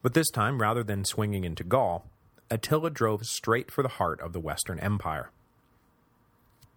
But 0.00 0.14
this 0.14 0.30
time, 0.30 0.62
rather 0.62 0.82
than 0.82 1.04
swinging 1.04 1.44
into 1.44 1.62
Gaul, 1.62 2.06
Attila 2.50 2.88
drove 2.88 3.26
straight 3.26 3.70
for 3.70 3.82
the 3.82 3.90
heart 3.90 4.22
of 4.22 4.32
the 4.32 4.40
Western 4.40 4.80
Empire. 4.80 5.30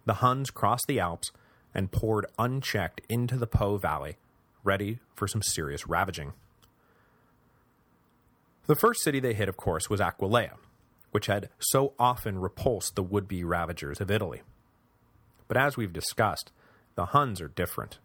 The 0.04 0.20
Huns 0.20 0.50
crossed 0.50 0.84
the 0.86 1.00
Alps 1.00 1.32
and 1.74 1.92
poured 1.92 2.26
unchecked 2.38 3.00
into 3.08 3.38
the 3.38 3.46
Po 3.46 3.78
Valley, 3.78 4.18
ready 4.62 4.98
for 5.14 5.26
some 5.26 5.40
serious 5.40 5.88
ravaging. 5.88 6.34
The 8.66 8.76
first 8.76 9.02
city 9.02 9.18
they 9.18 9.32
hit, 9.32 9.48
of 9.48 9.56
course, 9.56 9.88
was 9.88 10.00
Aquileia, 10.00 10.56
which 11.14 11.26
had 11.26 11.48
so 11.60 11.92
often 11.96 12.40
repulsed 12.40 12.96
the 12.96 13.02
would-be 13.02 13.44
ravagers 13.44 14.00
of 14.00 14.10
Italy. 14.10 14.42
But 15.46 15.56
as 15.56 15.76
we've 15.76 15.92
discussed, 15.92 16.50
the 16.96 17.06
Huns 17.06 17.40
are 17.40 17.46
different. 17.46 18.00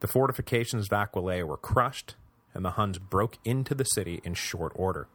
The 0.00 0.06
fortifications 0.06 0.88
of 0.92 0.98
Aquileia 0.98 1.46
were 1.46 1.56
crushed, 1.56 2.16
and 2.52 2.62
the 2.62 2.72
Huns 2.72 2.98
broke 2.98 3.38
into 3.42 3.74
the 3.74 3.84
city 3.84 4.20
in 4.22 4.34
short 4.34 4.72
order. 4.74 5.08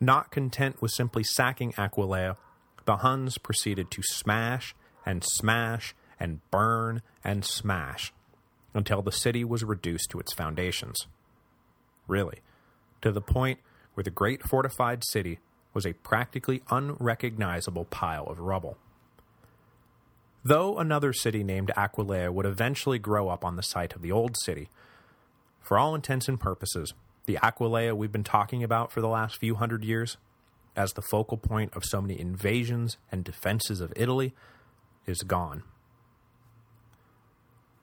Not 0.00 0.32
content 0.32 0.82
with 0.82 0.90
simply 0.90 1.22
sacking 1.22 1.72
Aquileia, 1.74 2.36
the 2.84 2.96
Huns 2.96 3.38
proceeded 3.38 3.88
to 3.92 4.02
smash 4.02 4.74
and 5.06 5.22
smash 5.22 5.94
and 6.18 6.40
burn 6.50 7.02
and 7.22 7.44
smash 7.44 8.12
until 8.74 9.00
the 9.00 9.12
city 9.12 9.44
was 9.44 9.62
reduced 9.62 10.10
to 10.10 10.18
its 10.18 10.32
foundations. 10.32 11.06
Really, 12.08 12.40
to 13.00 13.12
the 13.12 13.20
point 13.20 13.60
where 13.94 14.02
the 14.02 14.10
great 14.10 14.42
fortified 14.42 15.04
city 15.04 15.38
was 15.74 15.86
a 15.86 15.92
practically 15.92 16.62
unrecognizable 16.70 17.84
pile 17.84 18.26
of 18.26 18.38
rubble. 18.38 18.76
Though 20.44 20.78
another 20.78 21.12
city 21.12 21.44
named 21.44 21.72
Aquileia 21.76 22.32
would 22.32 22.46
eventually 22.46 22.98
grow 22.98 23.28
up 23.28 23.44
on 23.44 23.56
the 23.56 23.62
site 23.62 23.94
of 23.94 24.02
the 24.02 24.12
old 24.12 24.36
city, 24.44 24.68
for 25.60 25.78
all 25.78 25.94
intents 25.94 26.28
and 26.28 26.40
purposes, 26.40 26.94
the 27.26 27.38
Aquileia 27.42 27.94
we've 27.94 28.12
been 28.12 28.24
talking 28.24 28.64
about 28.64 28.90
for 28.90 29.00
the 29.00 29.08
last 29.08 29.36
few 29.36 29.56
hundred 29.56 29.84
years, 29.84 30.16
as 30.74 30.92
the 30.92 31.02
focal 31.02 31.36
point 31.36 31.74
of 31.74 31.84
so 31.84 32.00
many 32.00 32.18
invasions 32.18 32.96
and 33.12 33.24
defenses 33.24 33.80
of 33.80 33.92
Italy, 33.96 34.32
is 35.06 35.22
gone. 35.22 35.64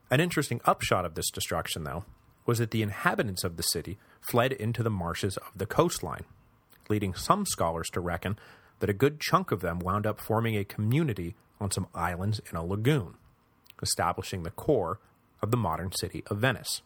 An 0.09 0.19
interesting 0.19 0.61
upshot 0.65 1.05
of 1.05 1.15
this 1.15 1.29
destruction, 1.29 1.83
though, 1.83 2.05
was 2.45 2.59
that 2.59 2.71
the 2.71 2.81
inhabitants 2.81 3.43
of 3.43 3.57
the 3.57 3.63
city 3.63 3.97
fled 4.21 4.53
into 4.53 4.81
the 4.81 4.89
marshes 4.89 5.37
of 5.37 5.51
the 5.55 5.65
coastline, 5.65 6.23
leading 6.89 7.13
some 7.13 7.45
scholars 7.45 7.89
to 7.93 7.99
reckon 7.99 8.37
that 8.79 8.89
a 8.89 8.93
good 8.93 9.19
chunk 9.19 9.51
of 9.51 9.61
them 9.61 9.79
wound 9.79 10.05
up 10.05 10.19
forming 10.19 10.57
a 10.57 10.63
community 10.63 11.35
on 11.59 11.71
some 11.71 11.87
islands 11.93 12.41
in 12.49 12.57
a 12.57 12.65
lagoon, 12.65 13.15
establishing 13.81 14.43
the 14.43 14.51
core 14.51 14.99
of 15.41 15.51
the 15.51 15.57
modern 15.57 15.91
city 15.91 16.23
of 16.27 16.37
Venice. 16.37 16.81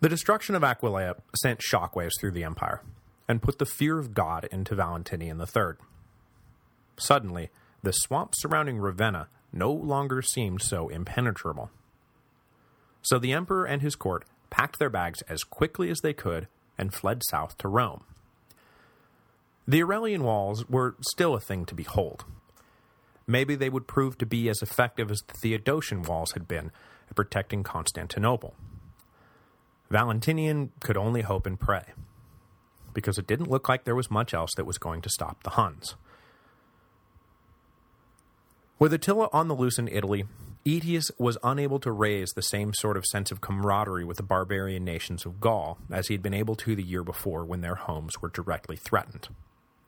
The 0.00 0.08
destruction 0.08 0.54
of 0.54 0.62
Aquileia 0.62 1.16
sent 1.40 1.60
shockwaves 1.60 2.12
through 2.20 2.30
the 2.32 2.44
empire, 2.44 2.82
and 3.28 3.42
put 3.42 3.58
the 3.58 3.66
fear 3.66 3.98
of 3.98 4.14
God 4.14 4.48
into 4.50 4.74
Valentinian 4.74 5.38
III. 5.38 5.74
Suddenly, 6.98 7.50
the 7.82 7.92
swamp 7.92 8.32
surrounding 8.34 8.78
Ravenna 8.78 9.28
no 9.52 9.70
longer 9.70 10.22
seemed 10.22 10.62
so 10.62 10.88
impenetrable. 10.88 11.70
So 13.02 13.18
the 13.18 13.32
emperor 13.32 13.66
and 13.66 13.82
his 13.82 13.94
court 13.94 14.24
packed 14.50 14.78
their 14.78 14.90
bags 14.90 15.22
as 15.22 15.44
quickly 15.44 15.90
as 15.90 16.00
they 16.00 16.12
could 16.12 16.48
and 16.76 16.94
fled 16.94 17.22
south 17.28 17.58
to 17.58 17.68
Rome. 17.68 18.04
The 19.66 19.82
Aurelian 19.82 20.22
walls 20.22 20.68
were 20.68 20.96
still 21.00 21.34
a 21.34 21.40
thing 21.40 21.66
to 21.66 21.74
behold. 21.74 22.24
Maybe 23.26 23.54
they 23.54 23.68
would 23.68 23.86
prove 23.86 24.16
to 24.18 24.26
be 24.26 24.48
as 24.48 24.62
effective 24.62 25.10
as 25.10 25.20
the 25.20 25.34
Theodosian 25.34 26.06
walls 26.06 26.32
had 26.32 26.48
been 26.48 26.70
at 27.10 27.16
protecting 27.16 27.62
Constantinople. 27.62 28.54
Valentinian 29.90 30.72
could 30.80 30.96
only 30.96 31.20
hope 31.22 31.46
and 31.46 31.60
pray, 31.60 31.84
because 32.94 33.18
it 33.18 33.26
didn't 33.26 33.50
look 33.50 33.68
like 33.68 33.84
there 33.84 33.94
was 33.94 34.10
much 34.10 34.32
else 34.32 34.50
that 34.56 34.64
was 34.64 34.78
going 34.78 35.02
to 35.02 35.10
stop 35.10 35.42
the 35.42 35.50
Huns. 35.50 35.96
With 38.78 38.94
Attila 38.94 39.28
on 39.32 39.48
the 39.48 39.54
loose 39.54 39.78
in 39.78 39.88
Italy, 39.88 40.24
Aetius 40.68 41.10
was 41.16 41.38
unable 41.42 41.80
to 41.80 41.90
raise 41.90 42.32
the 42.32 42.42
same 42.42 42.74
sort 42.74 42.98
of 42.98 43.06
sense 43.06 43.30
of 43.30 43.40
camaraderie 43.40 44.04
with 44.04 44.18
the 44.18 44.22
barbarian 44.22 44.84
nations 44.84 45.24
of 45.24 45.40
Gaul 45.40 45.78
as 45.90 46.08
he 46.08 46.14
had 46.14 46.22
been 46.22 46.34
able 46.34 46.56
to 46.56 46.76
the 46.76 46.82
year 46.82 47.02
before 47.02 47.46
when 47.46 47.62
their 47.62 47.76
homes 47.76 48.20
were 48.20 48.28
directly 48.28 48.76
threatened. 48.76 49.28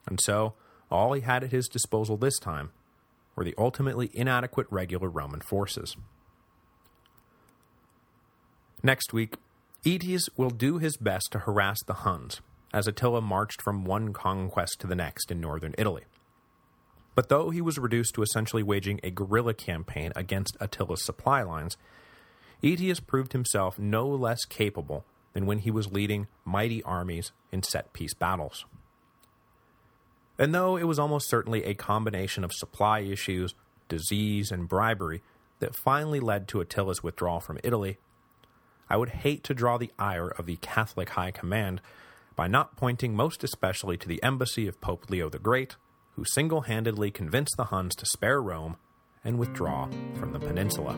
And 0.07 0.19
so, 0.19 0.55
all 0.89 1.13
he 1.13 1.21
had 1.21 1.43
at 1.43 1.51
his 1.51 1.67
disposal 1.67 2.17
this 2.17 2.39
time 2.39 2.71
were 3.35 3.43
the 3.43 3.53
ultimately 3.59 4.09
inadequate 4.11 4.65
regular 4.71 5.07
Roman 5.07 5.41
forces. 5.41 5.95
Next 8.81 9.13
week, 9.13 9.35
Aetius 9.85 10.29
will 10.35 10.49
do 10.49 10.79
his 10.79 10.97
best 10.97 11.31
to 11.33 11.39
harass 11.39 11.77
the 11.85 11.93
Huns, 11.93 12.41
as 12.73 12.87
Attila 12.87 13.21
marched 13.21 13.61
from 13.61 13.85
one 13.85 14.13
conquest 14.13 14.77
to 14.79 14.87
the 14.87 14.95
next 14.95 15.29
in 15.29 15.39
northern 15.39 15.75
Italy. 15.77 16.05
But 17.13 17.29
though 17.29 17.49
he 17.49 17.61
was 17.61 17.77
reduced 17.77 18.15
to 18.15 18.21
essentially 18.21 18.63
waging 18.63 18.99
a 19.03 19.11
guerrilla 19.11 19.53
campaign 19.53 20.13
against 20.15 20.57
Attila's 20.61 21.03
supply 21.03 21.43
lines, 21.43 21.77
Aetius 22.63 22.99
proved 22.99 23.33
himself 23.33 23.77
no 23.77 24.07
less 24.07 24.45
capable 24.45 25.03
than 25.33 25.45
when 25.45 25.59
he 25.59 25.71
was 25.71 25.91
leading 25.91 26.27
mighty 26.45 26.83
armies 26.83 27.31
in 27.51 27.63
set-piece 27.63 28.13
battles. 28.13 28.65
And 30.37 30.55
though 30.55 30.77
it 30.77 30.83
was 30.83 30.99
almost 30.99 31.29
certainly 31.29 31.63
a 31.63 31.73
combination 31.73 32.43
of 32.43 32.53
supply 32.53 32.99
issues, 32.99 33.53
disease, 33.89 34.51
and 34.51 34.67
bribery 34.67 35.21
that 35.59 35.75
finally 35.75 36.19
led 36.19 36.47
to 36.47 36.61
Attila's 36.61 37.03
withdrawal 37.03 37.39
from 37.39 37.59
Italy, 37.63 37.97
I 38.89 38.97
would 38.97 39.09
hate 39.09 39.43
to 39.45 39.53
draw 39.53 39.77
the 39.77 39.91
ire 39.99 40.29
of 40.29 40.45
the 40.45 40.57
Catholic 40.57 41.09
High 41.09 41.31
Command 41.31 41.81
by 42.35 42.47
not 42.47 42.75
pointing 42.75 43.15
most 43.15 43.43
especially 43.43 43.97
to 43.97 44.07
the 44.07 44.21
embassy 44.23 44.67
of 44.67 44.81
Pope 44.81 45.09
Leo 45.09 45.29
the 45.29 45.39
Great, 45.39 45.75
who 46.15 46.23
single-handedly 46.25 47.11
convinced 47.11 47.55
the 47.57 47.65
Huns 47.65 47.95
to 47.95 48.05
spare 48.05 48.41
Rome 48.41 48.77
and 49.23 49.37
withdraw 49.37 49.89
from 50.15 50.33
the 50.33 50.39
peninsula. 50.39 50.97